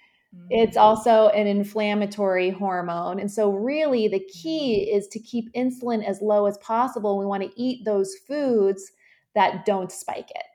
[0.49, 0.77] It's Mhm.
[0.77, 3.19] also an inflammatory hormone.
[3.19, 7.17] And so, really, the key is to keep insulin as low as possible.
[7.17, 8.91] We want to eat those foods
[9.35, 10.45] that don't spike it.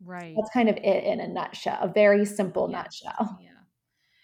[0.00, 0.42] Right.
[0.42, 2.68] That's kind of it in a nutshell, a very simple Yes.
[2.68, 3.38] nutshell.
[3.38, 3.64] Yeah.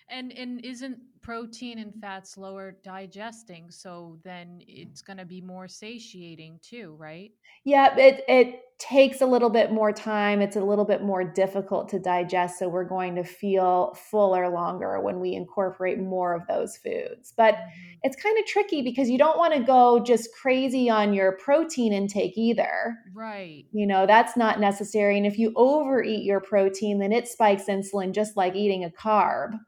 [0.09, 5.69] And and isn't protein and fat slower digesting, so then it's going to be more
[5.69, 7.33] satiating too, right?
[7.65, 10.41] Yeah, it it takes a little bit more time.
[10.41, 15.01] It's a little bit more difficult to digest, so we're going to feel fuller longer
[15.01, 17.33] when we incorporate more of those foods.
[17.37, 18.03] But Mhm.
[18.03, 21.93] it's kind of tricky because you don't want to go just crazy on your protein
[21.93, 22.97] intake either.
[23.05, 23.67] Right.
[23.73, 25.17] You know, that's not necessary.
[25.17, 29.59] And if you overeat your protein, then it spikes insulin just like eating a carb.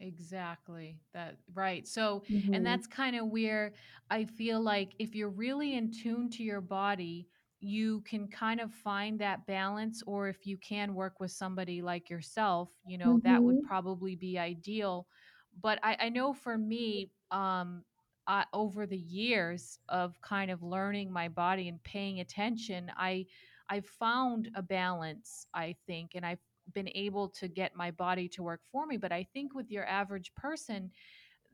[0.00, 0.98] Exactly.
[1.12, 1.86] That right.
[1.86, 2.64] So, and Mhm.
[2.64, 3.74] that's kind of where
[4.08, 7.28] I feel like if you're really in tune to your body,
[7.60, 12.08] you can kind of find that balance or if you can work with somebody like
[12.08, 13.68] yourself, you know, that would Mhm.
[13.68, 15.06] probably be ideal.
[15.60, 17.84] But I, I know for me, um,
[18.26, 23.26] I, over the years of kind of learning my body and paying attention, I
[23.68, 26.40] I found a balance, I think, and I've
[26.74, 28.96] been able to get my body to work for me.
[28.96, 30.92] But I think with your average person,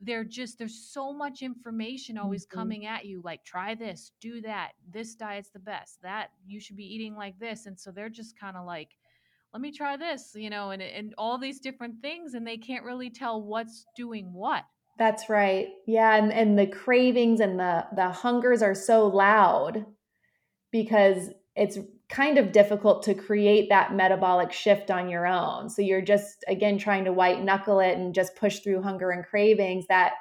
[0.00, 2.76] they're just there's so much information always Mhm.
[2.84, 6.76] coming at you like try this do that this diet's the best that you should
[6.76, 8.90] be eating like this and so they're just kind of like
[9.54, 12.84] let me try this you know and and all these different things and they can't
[12.84, 14.64] really tell what's doing what
[14.98, 15.68] That's right.
[15.86, 19.84] Yeah, and and the cravings and the the hungers are so loud
[20.72, 25.68] because it's kind of difficult to create that metabolic shift on your own.
[25.68, 29.24] So you're just again trying to white knuckle it and just push through hunger and
[29.24, 30.12] cravings that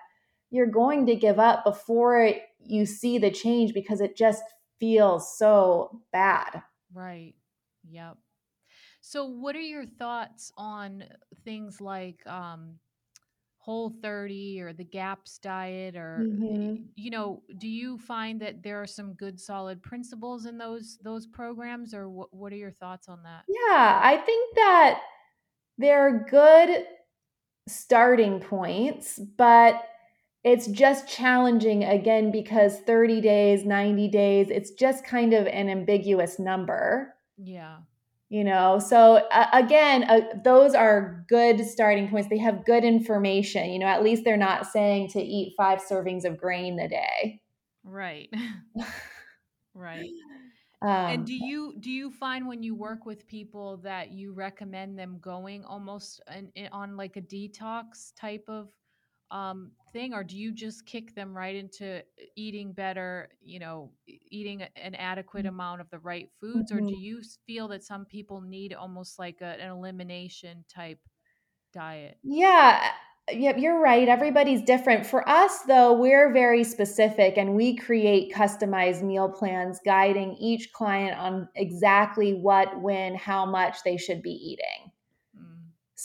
[0.49, 4.43] you're going to give up before you see the change because it just
[4.79, 6.63] feels so bad.
[6.93, 7.33] right
[7.87, 8.17] yep
[9.01, 11.03] so what are your thoughts on
[11.43, 12.79] things like um
[13.65, 16.95] Whole 30 or the GAPS diet or Mhm.
[16.95, 21.27] you know, do you find that there are some good solid principles in those those
[21.27, 23.45] programs or what what are your thoughts on that?
[23.47, 25.01] Yeah, I think that
[25.77, 26.87] they're good
[27.67, 29.83] starting points, but
[30.43, 36.39] it's just challenging again because 30 days, 90 days, it's just kind of an ambiguous
[36.39, 37.81] number, Yeah.
[38.29, 38.79] You know.
[38.79, 42.29] So uh, again, uh, those are good starting points.
[42.29, 46.25] They have good information, you know, at least they're not saying to eat 5 servings
[46.25, 47.41] of grain a day.
[47.83, 48.29] Right.
[49.73, 50.09] right.
[50.81, 54.99] And Um do you do you find when you work with people that you recommend
[54.99, 58.69] them going almost an, on like a detox type of
[59.31, 62.03] um, thing, or do you just kick them right into
[62.35, 63.29] eating better?
[63.41, 66.99] You know, eating an adequate amount of the right foods, or do mhm.
[66.99, 70.99] you feel that some people need almost like a, an elimination type
[71.73, 72.17] diet?
[72.23, 72.91] Yeah,
[73.31, 74.09] yep, you're right.
[74.09, 75.05] Everybody's different.
[75.05, 81.17] For us, though, we're very specific and we create customized meal plans guiding each client
[81.17, 84.91] on exactly what, when, how much they should be eating.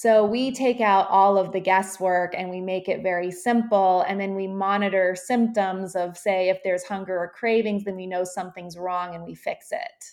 [0.00, 4.02] So we take out all of the guesswork and we make it very simple.
[4.08, 8.24] And then we monitor symptoms of, say, if there's hunger or cravings, then we know
[8.24, 10.04] something's wrong and we fix it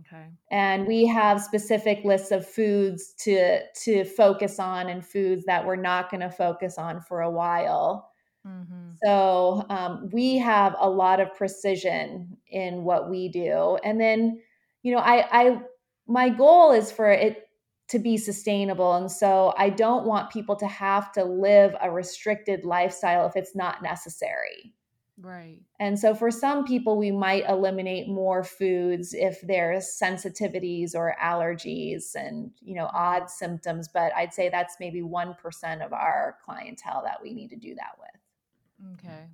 [0.00, 0.32] Okay.
[0.50, 5.76] and we have specific lists of foods to to focus on and foods that we're
[5.76, 8.10] not going to focus on for a while
[8.46, 8.98] Mm-hmm.
[9.04, 14.42] so um, we have a lot of precision in what we do and then
[14.82, 15.62] you know i i
[16.06, 17.47] my goal is for it
[17.88, 22.64] to be sustainable and so i don't want people to have to live a restricted
[22.64, 24.74] lifestyle if it's not necessary
[25.20, 25.58] Right.
[25.80, 32.14] And so for some people, we might eliminate more foods if there's sensitivities or allergies
[32.14, 33.88] and, you know, odd symptoms.
[33.88, 37.98] But I'd say that's maybe 1% of our clientele that we need to do that
[37.98, 38.94] with.
[38.94, 39.26] Okay.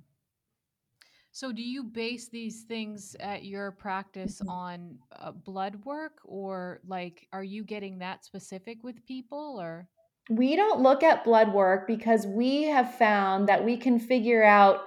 [1.35, 4.47] So, do you base these things at your practice Mhm.
[4.47, 9.89] on uh, blood work, or like, are you getting that specific with people, or?
[10.29, 14.81] We don't look at blood work because we have found that we can figure out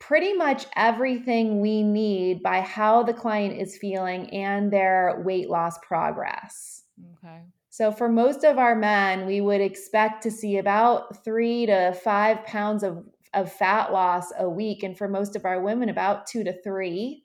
[0.00, 5.78] pretty much everything we need by how the client is feeling and their weight loss
[5.80, 6.84] progress.
[7.14, 7.52] Okay.
[7.70, 12.44] So, for most of our men, we would expect to see about three to five
[12.44, 14.82] pounds of, of fat loss a week.
[14.82, 17.24] And for most of our women, about two to 3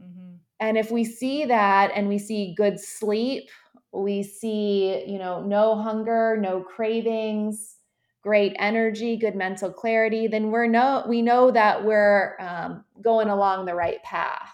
[0.00, 0.36] Mm-hmm.
[0.60, 3.48] And if we see that and we see good sleep,
[3.92, 7.78] we see, you know, no hunger, no cravings,
[8.22, 13.64] great energy, good mental clarity, then we're no we know that we're um, going along
[13.66, 14.52] the right path.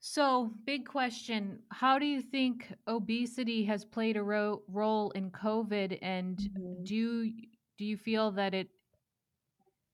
[0.00, 1.62] So, big question.
[1.70, 6.84] How do you think obesity has played a ro- role in COVID and Mhm.
[6.84, 8.68] do you, do you feel that it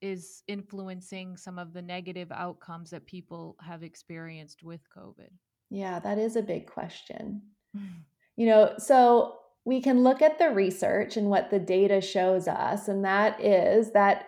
[0.02, 5.30] is influencing some of the negative outcomes that people have experienced with COVID?
[5.70, 7.40] Yeah, that is a big question.
[7.76, 8.02] Mm.
[8.36, 12.88] You know, so we can look at the research and what the data shows us,
[12.88, 14.26] and that is that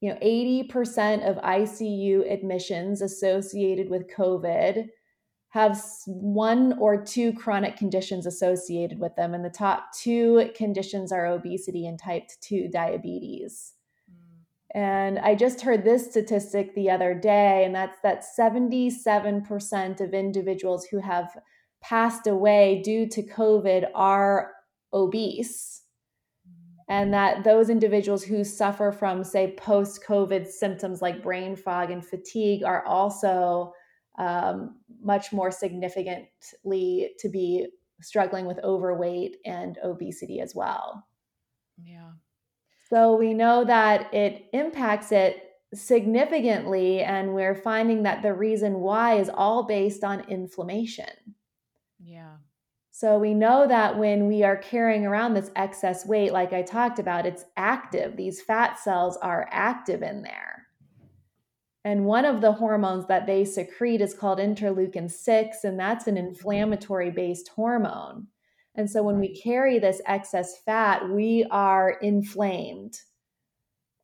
[0.00, 4.88] you know 80% of ICU admissions associated with COVID
[5.50, 11.26] have one or two chronic conditions associated with them, and the top two conditions are
[11.26, 13.74] obesity and type 2 diabetes.
[14.74, 20.86] And I just heard this statistic the other day, and that's that 77% of individuals
[20.86, 21.36] who have
[21.82, 24.52] passed away due to COVID are
[24.92, 25.82] obese.
[26.88, 32.04] And that those individuals who suffer from, say, post COVID symptoms like brain fog and
[32.04, 33.72] fatigue are also
[34.18, 37.66] um, much more significantly to be
[38.00, 41.06] struggling with overweight and obesity as well.
[41.82, 42.10] Yeah.
[42.92, 49.14] So we know that it impacts it significantly, and we're finding that the reason why
[49.14, 51.06] is all based on inflammation.
[51.98, 52.34] Yeah.
[52.90, 56.98] So we know that when we are carrying around this excess weight, like I talked
[56.98, 58.18] about, it's active.
[58.18, 60.66] These fat cells are active in there.
[61.86, 66.18] And one of the hormones that they secrete is called interleukin 6, and that's an
[66.18, 68.26] inflammatory based hormone.
[68.74, 73.00] And so when we carry this excess fat, we are inflamed.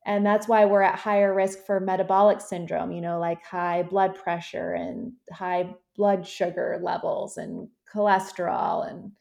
[0.05, 4.15] And that's why we're at higher risk for metabolic syndrome, you know, like high blood
[4.15, 9.11] pressure and high blood sugar levels and cholesterol and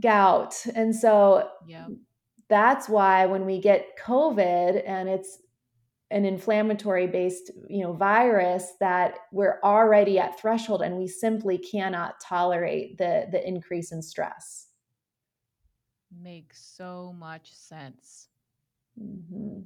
[0.00, 0.66] gout.
[0.74, 1.88] And so Yeah.
[2.48, 5.38] that's why when we get COVID and it's
[6.14, 12.20] an inflammatory based you know virus that we're already at threshold and we simply cannot
[12.20, 14.68] tolerate the the increase in stress
[16.10, 18.30] Makes so much sense.
[19.00, 19.60] mm-hmm.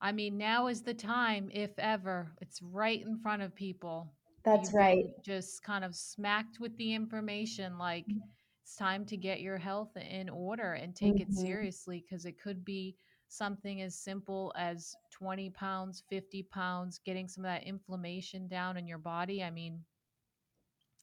[0.00, 2.32] I mean, now is the time, if ever.
[2.40, 4.12] It's right in front of people.
[4.44, 8.16] that's You've right just kind of smacked with the information like
[8.62, 11.34] it's time to get your health in order and take it Mhm.
[11.34, 12.96] seriously because it could be
[13.32, 18.86] something as simple as 20 pounds, 50 pounds, getting some of that inflammation down in
[18.86, 19.42] your body.
[19.42, 19.80] I mean,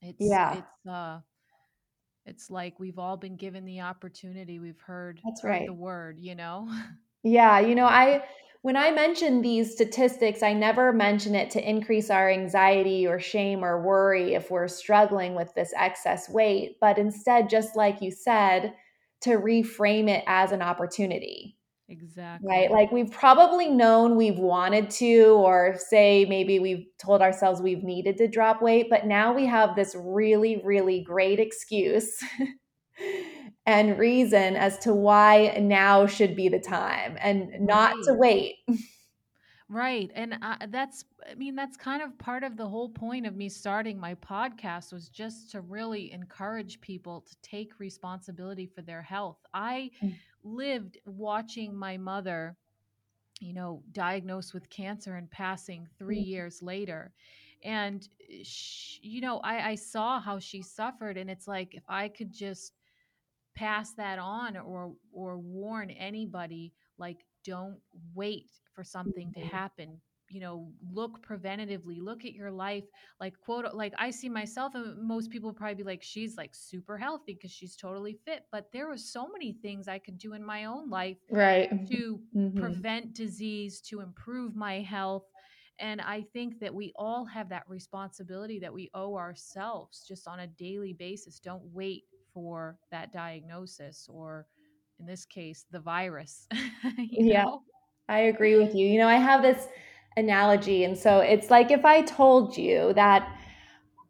[0.02, 1.20] it's yeah it's uh
[2.26, 4.60] it's like we've all been given the opportunity.
[4.60, 6.70] We've heard that's heard the word, you know?
[7.24, 8.24] yeah you know i
[8.62, 13.64] when i mention these statistics i never mention it to increase our anxiety or shame
[13.64, 18.74] or worry if we're struggling with this excess weight but instead just like you said
[19.22, 21.59] to reframe it as an opportunity
[21.90, 22.48] exactly.
[22.48, 22.72] Right.
[22.72, 28.18] Like we've probably known we've wanted to, or say maybe we've told ourselves we've needed
[28.18, 32.24] to drop weight, but now we have this really, really great excuse
[33.66, 38.56] and reason as to why now should be the time and not to wait.
[39.72, 40.10] Right.
[40.16, 43.50] And uh, that's, I mean, that's kind of part of the whole point of me
[43.50, 49.38] starting my podcast was just to really encourage people to take responsibility for their health.
[49.54, 49.92] I
[50.44, 52.56] lived watching my mother,
[53.40, 56.28] you know, diagnosed with cancer and passing three mm.
[56.28, 57.14] years later.
[57.64, 61.18] And, eh, she, you know, I, I saw how she suffered.
[61.18, 62.74] And it's like, if I could just
[63.56, 67.78] pass that on or or warn anybody like don't
[68.14, 69.50] wait for something to mm.
[69.50, 70.00] happen
[70.30, 72.84] you know look preventatively look at your life
[73.20, 76.98] like quote like i see myself and most people probably be like she's like super
[76.98, 80.44] healthy because she's totally fit but there were so many things i could do in
[80.44, 81.70] my own life Right.
[81.88, 82.56] to Mhm.
[82.56, 85.26] prevent disease to improve my health
[85.80, 90.40] And I think that we all have that responsibility that we owe ourselves just on
[90.42, 91.40] a daily basis.
[91.40, 92.04] Don't wait
[92.34, 94.46] for that diagnosis or,
[95.00, 96.48] in this case, the virus.
[97.12, 97.64] yeah, know?
[98.08, 98.86] I agree with you.
[98.88, 99.68] You know, I have this
[100.20, 100.84] analogy.
[100.84, 103.28] And so it's like if I told you that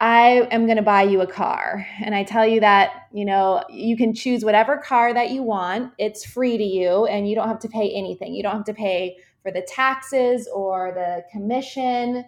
[0.01, 1.85] I am going to buy you a car.
[2.01, 5.91] And I tell you that, you know, you can choose whatever car that you want.
[5.97, 8.33] It's free to you and you don't have to pay anything.
[8.33, 12.23] You don't have to pay for the taxes or the commission,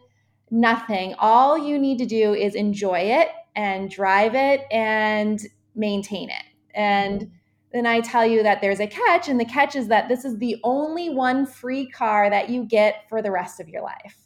[0.49, 1.13] nothing.
[1.17, 5.39] All you need to do is enjoy it and drive it and
[5.73, 6.43] maintain it.
[6.73, 7.31] And
[7.73, 10.37] then I tell you that there's a catch, and the catch is that this is
[10.37, 14.17] the only one free car that you get for the rest of your life.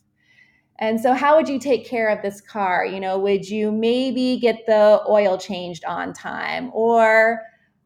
[0.79, 2.85] And so, how would you take care of this car?
[2.85, 7.41] You know, would you maybe get the oil changed on time or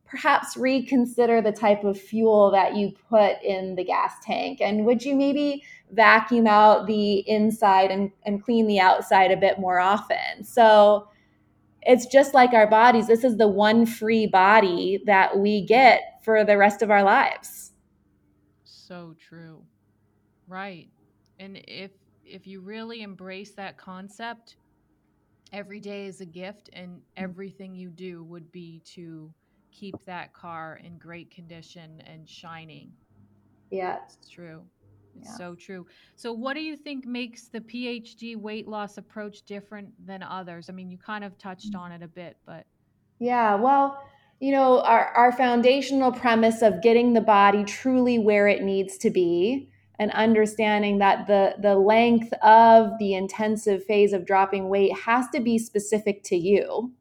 [0.06, 4.60] perhaps reconsider the type of fuel that you put in the gas tank?
[4.60, 9.60] And would you maybe vacuum out the inside and, and clean the outside a bit
[9.60, 10.44] more often?
[10.44, 11.10] So,
[11.84, 13.08] it's just like our bodies.
[13.08, 17.72] This is the one free body that we get for the rest of our lives.
[18.64, 19.64] So true.
[20.48, 20.90] Right.
[21.40, 21.92] And if
[22.26, 24.58] if you really embrace that concept,
[25.52, 27.02] every day is a gift and mm.
[27.18, 29.34] everything you do would be to
[29.72, 32.92] keep that car in great condition and shining.
[33.72, 34.00] Yeah.
[34.06, 34.64] It's true.
[35.20, 35.38] It's yeah.
[35.38, 35.86] so true.
[36.16, 40.70] So, what do you think makes the PhD weight loss approach different than others?
[40.70, 41.80] I mean, you kind of touched mm.
[41.80, 42.66] on it a bit, but.
[43.20, 44.02] Yeah, well,
[44.40, 49.10] you know, our, our foundational premise of getting the body truly where it needs to
[49.10, 55.28] be and understanding that the the length of the intensive phase of dropping weight has
[55.34, 56.94] to be specific to you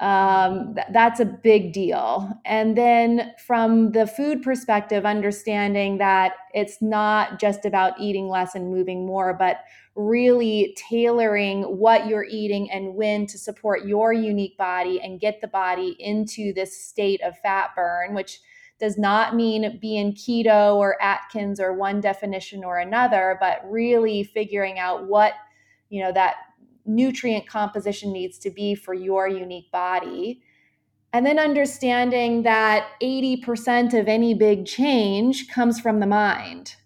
[0.00, 2.40] um, th- that's a big deal.
[2.44, 8.70] And then from the food perspective understanding that it's not just about eating less and
[8.70, 9.60] moving more but
[9.94, 15.48] really tailoring what you're eating and when to support your unique body and get the
[15.48, 18.40] body into this state of fat burn which
[18.80, 24.78] does not mean being keto or Atkins or one definition or another, but really figuring
[24.78, 25.34] out what,
[25.90, 26.36] you know, that
[26.94, 30.42] nutrient composition needs to be for your unique body.
[31.12, 36.76] And then understanding that 80% of any big change comes from the mind.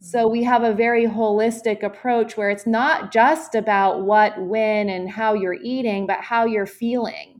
[0.00, 0.32] So mm-hmm.
[0.32, 5.34] we have a very holistic approach where it's not just about what, when, and how
[5.34, 7.34] you're eating, but how you're feeling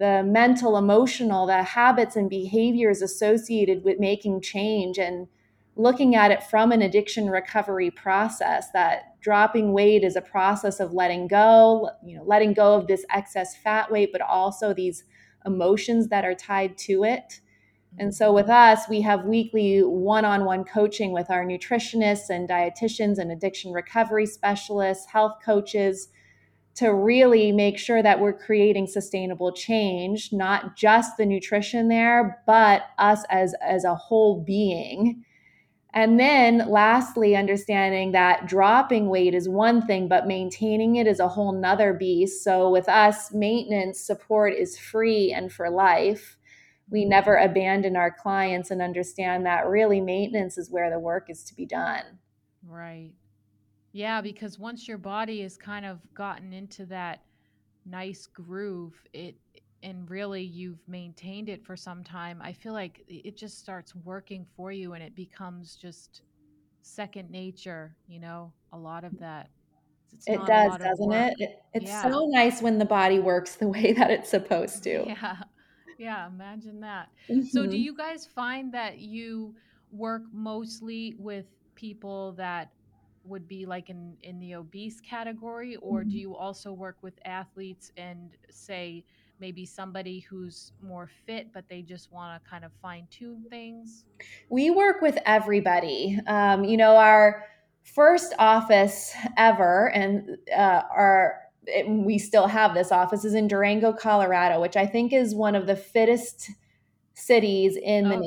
[0.00, 5.28] the mental, emotional, the habits and behaviors associated with making change and
[5.76, 10.92] looking at it from an addiction recovery process that dropping weight is a process of
[10.92, 15.04] letting go, you know, letting go of this excess fat weight, but also these
[15.46, 17.40] emotions that are tied to it.
[17.98, 22.48] And so with us, we have weekly one on one coaching with our nutritionists and
[22.48, 26.08] dietitians and addiction recovery specialists, health coaches
[26.76, 32.82] to really make sure that we're creating sustainable change, not just the nutrition there, but
[32.98, 35.24] us as, as a whole being.
[35.92, 41.28] And then lastly, understanding that dropping weight is one thing, but maintaining it is a
[41.28, 42.44] whole nother beast.
[42.44, 46.36] So with us, maintenance support is free and for life.
[46.88, 51.42] We never abandon our clients and understand that really maintenance is where the work is
[51.44, 52.04] to be done.
[52.66, 53.12] Right.
[53.92, 57.22] Yeah, because once your body has kind of gotten into that
[57.84, 59.34] nice groove, it
[59.82, 64.46] and really you've maintained it for some time, I feel like it just starts working
[64.56, 66.22] for you and it becomes just
[66.82, 69.48] second nature, you know, a lot of that.
[70.12, 71.34] It's it does, doesn't it?
[71.38, 71.62] it?
[71.72, 72.02] It's yeah.
[72.02, 75.04] so nice when the body works the way that it's supposed to.
[75.06, 75.36] Yeah.
[75.98, 77.10] Yeah, imagine that.
[77.28, 77.42] Mm-hmm.
[77.48, 77.76] So do mm-hmm.
[77.76, 79.54] you guys find that you
[79.92, 82.70] work mostly with people that
[83.24, 86.08] would be like in in the obese category or mm-hmm.
[86.08, 89.04] do you also work with athletes and say
[89.40, 94.04] maybe somebody who's more fit but they just want to kind of fine tune things
[94.48, 97.44] we work with everybody um, you know our
[97.82, 103.92] first office ever and uh, our it, we still have this office is in durango
[103.92, 106.50] colorado which i think is one of the fittest
[107.14, 108.26] cities in the okay.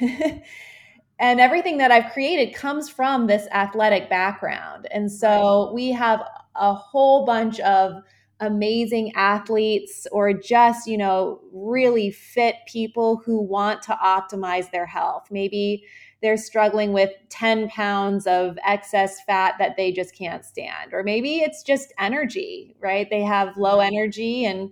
[0.00, 0.42] nation
[1.20, 4.88] and everything that I've created comes from this athletic background.
[4.90, 6.22] And so we have
[6.56, 8.02] a whole bunch of
[8.40, 15.28] amazing athletes or just, you know, really fit people who want to optimize their health.
[15.30, 15.84] Maybe
[16.22, 20.92] they're struggling with 10 pounds of excess fat that they just can't stand.
[20.92, 23.08] Or maybe it's just energy, right?
[23.08, 24.70] They have low energy and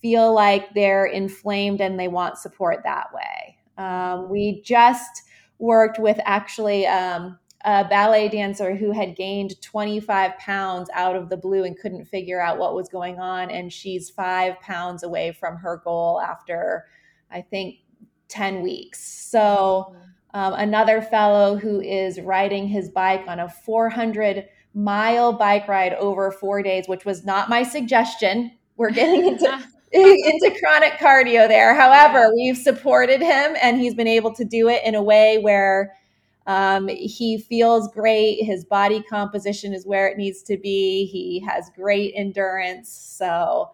[0.00, 3.58] feel like they're inflamed and they want support that way.
[3.78, 5.22] Um, we just
[5.58, 11.36] worked with actually um, a ballet dancer who had gained 25 pounds out of the
[11.36, 13.50] blue and couldn't figure out what was going on.
[13.50, 16.86] And she's five pounds away from her goal after,
[17.28, 17.78] I think,
[18.28, 19.02] 10 weeks.
[19.02, 19.96] So,
[20.32, 26.30] um, another fellow who is riding his bike on a 400 mile bike ride over
[26.30, 28.52] four days, which was not my suggestion.
[28.76, 31.74] We're getting into into chronic cardio there.
[31.74, 35.95] However, we've supported him and he's been able to do it in a way where
[36.46, 38.44] um, he feels great.
[38.44, 41.06] His body composition is where it needs to be.
[41.06, 42.88] He has great endurance.
[42.90, 43.72] So,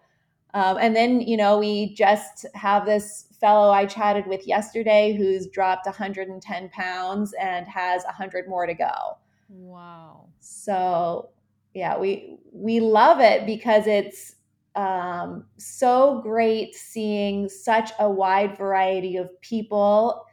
[0.55, 5.47] um, and then, you know, we just have this fellow I chatted with yesterday who's
[5.47, 9.17] dropped 110 pounds and has 100 more to go.
[9.49, 10.27] Wow.
[10.39, 11.29] So,
[11.73, 14.35] yeah, we we love it because it's
[14.75, 20.25] um, so great seeing such a wide variety of people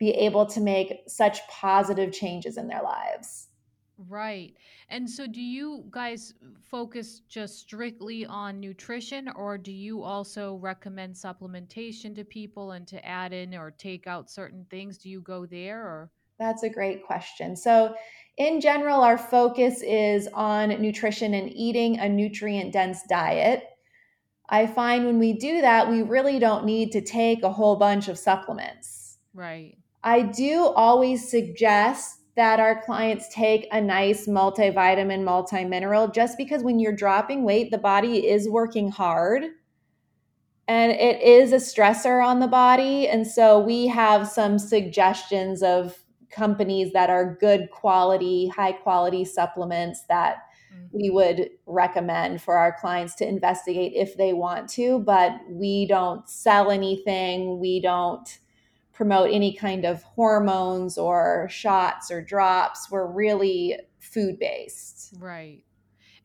[0.00, 3.48] be able to make such positive changes in their lives.
[4.08, 4.54] Right.
[4.88, 6.32] And so, do you guys
[6.62, 13.06] focus just strictly on nutrition, or do you also recommend supplementation to people and to
[13.06, 14.96] add in or take out certain things?
[14.96, 16.10] Do you go there or?
[16.38, 17.54] That's a great question.
[17.54, 17.94] So,
[18.38, 23.64] in general, our focus is on nutrition and eating a nutrient dense diet.
[24.48, 28.08] I find when we do that, we really don't need to take a whole bunch
[28.08, 29.18] of supplements.
[29.34, 29.76] Right.
[30.02, 36.62] I do always suggest that our clients take a nice multivitamin, multi mineral, just because
[36.62, 39.44] when you're dropping weight, the body is working hard
[40.68, 43.08] and it is a stressor on the body.
[43.08, 45.98] And so we have some suggestions of
[46.30, 50.44] companies that are good quality, high quality supplements that
[50.92, 51.14] we mm-hmm.
[51.16, 56.70] would recommend for our clients to investigate if they want to, but we don't sell
[56.70, 57.58] anything.
[57.58, 58.38] We don't
[59.00, 62.90] promote any kind of hormones or shots or drops.
[62.90, 65.14] We're really food based.
[65.18, 65.64] Right.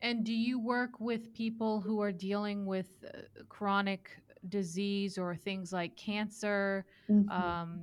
[0.02, 4.10] And do you work with people who are dealing with uh, chronic
[4.50, 7.30] disease or things like cancer, mm-hmm.
[7.30, 7.80] um,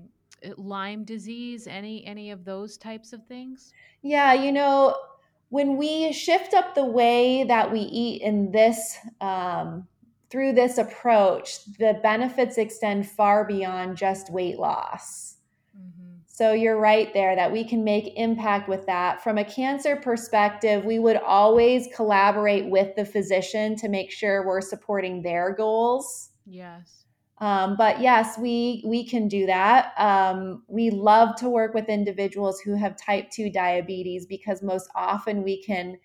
[0.57, 3.73] Lyme disease, any any of those types of things?
[4.03, 4.95] Yeah, you know,
[5.49, 9.87] when we shift up the way that we eat in this um,
[10.33, 15.35] through this approach, the benefits extend far beyond just weight loss.
[15.77, 16.15] Mm-hmm.
[16.25, 19.23] So you're right there that we can make impact with that.
[19.23, 24.59] From a cancer perspective, we would always collaborate with the physician to make sure we're
[24.59, 26.31] supporting their goals.
[26.47, 27.05] Yes.
[27.37, 29.93] Um, but yes, we we can do that.
[29.99, 35.43] Um, we love to work with individuals who have type two diabetes because most often
[35.43, 35.99] we can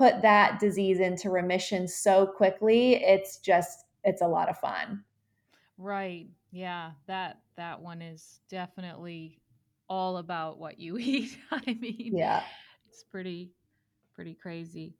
[0.00, 5.04] put that disease into remission so quickly it's just it's a lot of fun.
[5.76, 6.28] Right.
[6.52, 9.42] Yeah that that one is definitely
[9.90, 11.36] all about what you eat.
[11.50, 12.42] I mean yeah.
[12.88, 13.52] it's pretty
[14.14, 14.94] pretty crazy.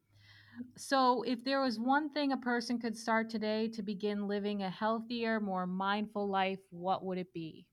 [0.76, 4.68] So if there was one thing a person could start today to begin living a
[4.68, 7.64] healthier more mindful life what would it be?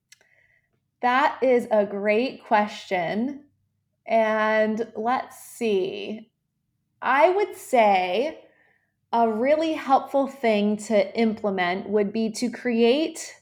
[1.02, 3.44] That is a great question
[4.08, 6.32] and let's see
[7.02, 8.40] I would say
[9.14, 13.36] a really helpful thing to implement would be to create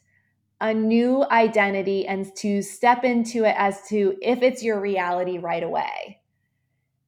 [0.62, 5.64] a new identity and to step into it as to if it's your reality right
[5.64, 6.22] away.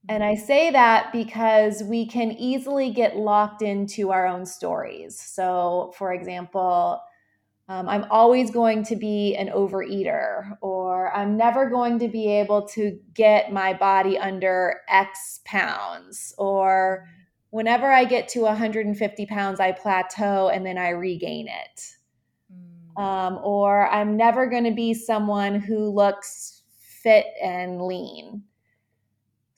[0.10, 0.46] And I mm-hmm.
[0.46, 5.20] say that because we can easily get locked into our own stories.
[5.20, 7.02] So, for example,
[7.70, 12.66] um, I'm always going to be an overeater, or I'm never going to be able
[12.70, 17.08] to get my body under X pounds, or
[17.50, 21.82] whenever I get to 150 pounds, I plateau and then I regain it.
[22.98, 23.02] Mm.
[23.02, 26.62] Um, or I'm never going to be someone who looks
[27.02, 28.44] fit and lean.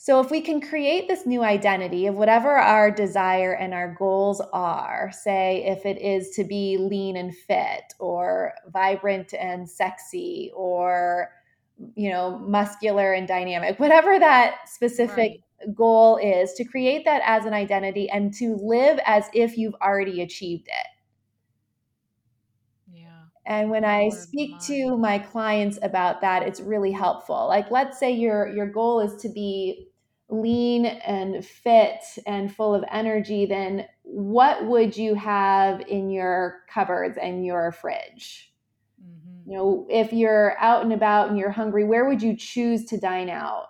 [0.09, 4.41] So, if we can create this new identity of whatever our desire and our goals
[4.53, 11.29] are, say if it is to be lean and fit, or vibrant and sexy, or
[11.93, 15.75] you know, muscular and dynamic, whatever that specific right.
[15.75, 20.23] goal is, to create that as an identity and to live as if you've already
[20.23, 20.87] achieved it.
[22.91, 23.25] Yeah.
[23.45, 27.45] And when I speak to my clients about that, it's really helpful.
[27.47, 29.85] Like let's say your your goal is to be
[30.29, 37.17] lean and fit and full of energy, then what would you have in your cupboards
[37.17, 38.53] and your fridge?
[39.03, 39.49] Mm-hmm.
[39.49, 42.99] You know, if you're out and about and you're hungry, where would you choose to
[42.99, 43.65] dine out?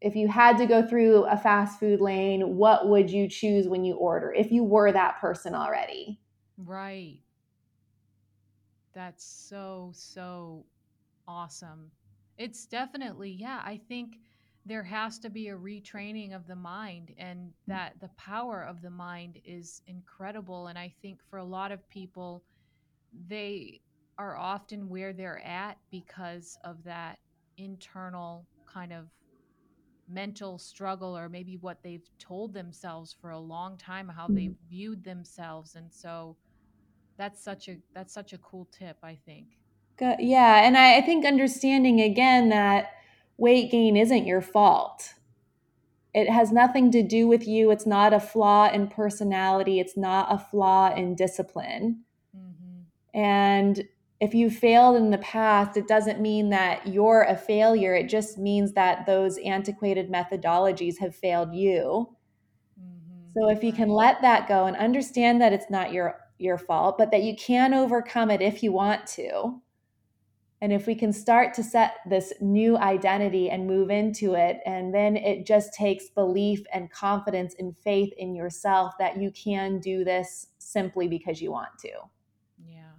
[0.00, 3.84] If you had to go through a fast food lane, what would you choose when
[3.84, 6.20] you order if you were that person already?
[6.58, 7.20] Right.
[8.92, 10.64] That's so, so
[11.26, 11.90] awesome.
[12.38, 14.18] It's definitely, yeah, I think
[14.66, 17.52] there has to be a retraining of the mind and mm.
[17.66, 21.88] that the power of the mind is incredible and i think for a lot of
[21.88, 22.42] people
[23.28, 23.80] they
[24.18, 27.18] are often where they're at because of that
[27.56, 29.06] internal kind of
[30.08, 34.34] mental struggle or maybe what they've told themselves for a long time how mm.
[34.34, 36.36] they've viewed themselves and so
[37.16, 39.46] that's such a that's such a cool tip i think.
[40.18, 42.90] Yeah, and I, I think understanding again that
[43.36, 45.14] weight gain isn't your fault.
[46.12, 47.70] It has nothing to do with you.
[47.70, 49.80] It's not a flaw in personality.
[49.80, 52.04] It's not a flaw in discipline.
[52.36, 53.18] mm-hmm.
[53.18, 53.84] And
[54.20, 57.94] if you failed in the past, it doesn't mean that you're a failure.
[57.94, 62.14] It just means that those antiquated methodologies have failed you.
[62.80, 63.30] Mm-hmm.
[63.36, 66.98] So if you can let that go and understand that it's not your your fault,
[66.98, 69.60] but that you can overcome it if you want to.
[70.64, 74.94] And if we can start to set this new identity and move into it, and
[74.94, 80.04] then it just takes belief and confidence and faith in yourself that you can do
[80.04, 81.90] this simply because you want to.
[82.66, 82.94] Yeah.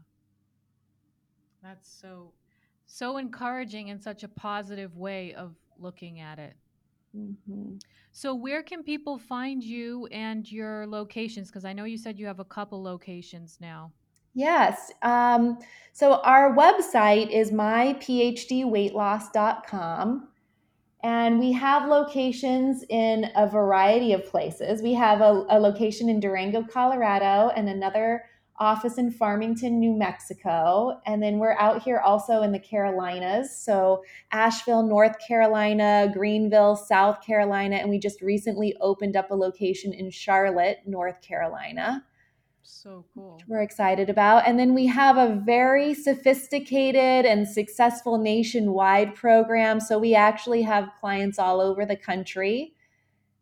[1.63, 2.33] That's so
[2.85, 6.53] so encouraging and such a positive way of looking at it.
[7.17, 7.77] Mm-hmm.
[8.11, 11.47] So, where can people find you and your locations?
[11.47, 13.91] Because I know you said you have a couple locations now.
[14.35, 14.91] Yes.
[15.01, 15.57] Um,
[15.93, 20.27] so, our website is myphdweightloss.com.
[21.03, 24.81] And we have locations in a variety of places.
[24.81, 28.23] We have a, a location in Durango, Colorado, and another
[28.57, 30.99] office in Farmington, New Mexico.
[31.05, 33.55] And then we're out here also in the Carolinas.
[33.55, 37.75] So Asheville, North Carolina, Greenville, South Carolina.
[37.75, 42.03] And we just recently opened up a location in Charlotte, North Carolina.
[42.67, 43.39] So cool.
[43.47, 44.47] we're excited about.
[44.47, 49.79] And then we have a very sophisticated and successful nationwide program.
[49.79, 52.73] So we actually have clients all over the country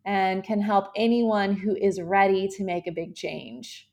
[0.05, 3.89] and can help anyone who is ready to make a big change.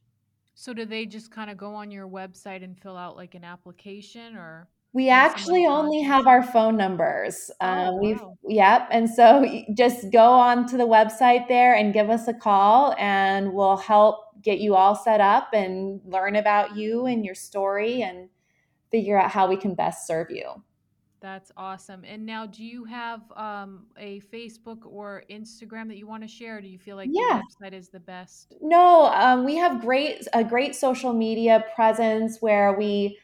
[0.54, 3.44] So do they just kind of go on your website and fill out like an
[3.44, 7.50] application or we actually only have our phone numbers.
[7.60, 8.36] Oh, um, we've wow.
[8.48, 12.96] yep, and so just go on to the website there and give us a call,
[12.98, 18.03] and we'll help get you all set up and learn about you and your story
[18.03, 18.28] and
[18.91, 20.62] figure out how we can best serve you.
[21.20, 22.03] That's awesome.
[22.05, 26.61] And now, do you have um, a Facebook or Instagram that you want to share?
[26.62, 27.43] do you feel like Yeah.
[27.61, 28.55] the website is the best?
[28.62, 33.18] No, um, we have great a great social media presence where we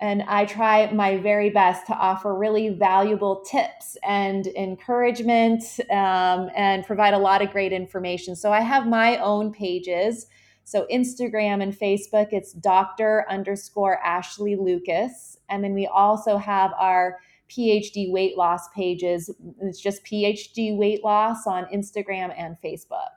[0.00, 6.86] and I try my very best to offer really valuable tips and encouragement um, and
[6.86, 8.36] provide a lot of great information.
[8.36, 10.26] So I have my own pages.
[10.68, 13.24] So Instagram and Facebook, it's Dr.
[13.30, 15.38] underscore Ashley Lucas.
[15.48, 19.30] And then we also have our PhD weight loss pages.
[19.62, 23.16] It's just PhD weight loss on Instagram and Facebook.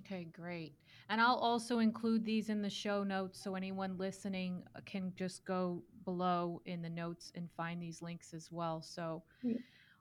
[0.00, 0.74] Okay, great.
[1.08, 5.46] And I'll also include these in the show notes so anyone listening uh, can just
[5.46, 8.82] go below in the notes and find these links as well.
[8.82, 9.22] So,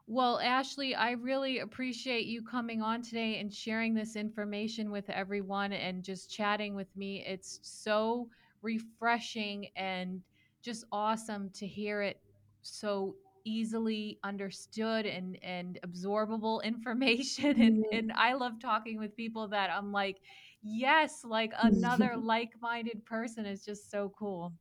[0.05, 5.71] well, Ashley, I really appreciate you coming on today and sharing this information with everyone
[5.71, 7.23] and just chatting with me.
[7.25, 8.27] It's so
[8.61, 10.21] refreshing and
[10.61, 12.19] just awesome to hear it
[12.61, 19.69] so easily understood and and absorbable information and and I love talking with people that
[19.69, 20.17] I'm like
[20.61, 24.53] yes like another like-minded person is just so cool.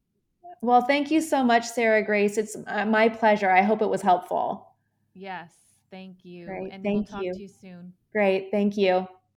[0.60, 2.38] Well, thank you so much Sarah Grace.
[2.38, 3.50] It's uh, my pleasure.
[3.50, 4.71] I hope it was helpful.
[5.14, 6.46] Yes, thank you.
[6.46, 6.68] Great.
[6.68, 7.32] And we'll Thank talk you.
[7.32, 7.94] to you soon.
[8.14, 8.50] Great.
[8.52, 9.06] Thank you.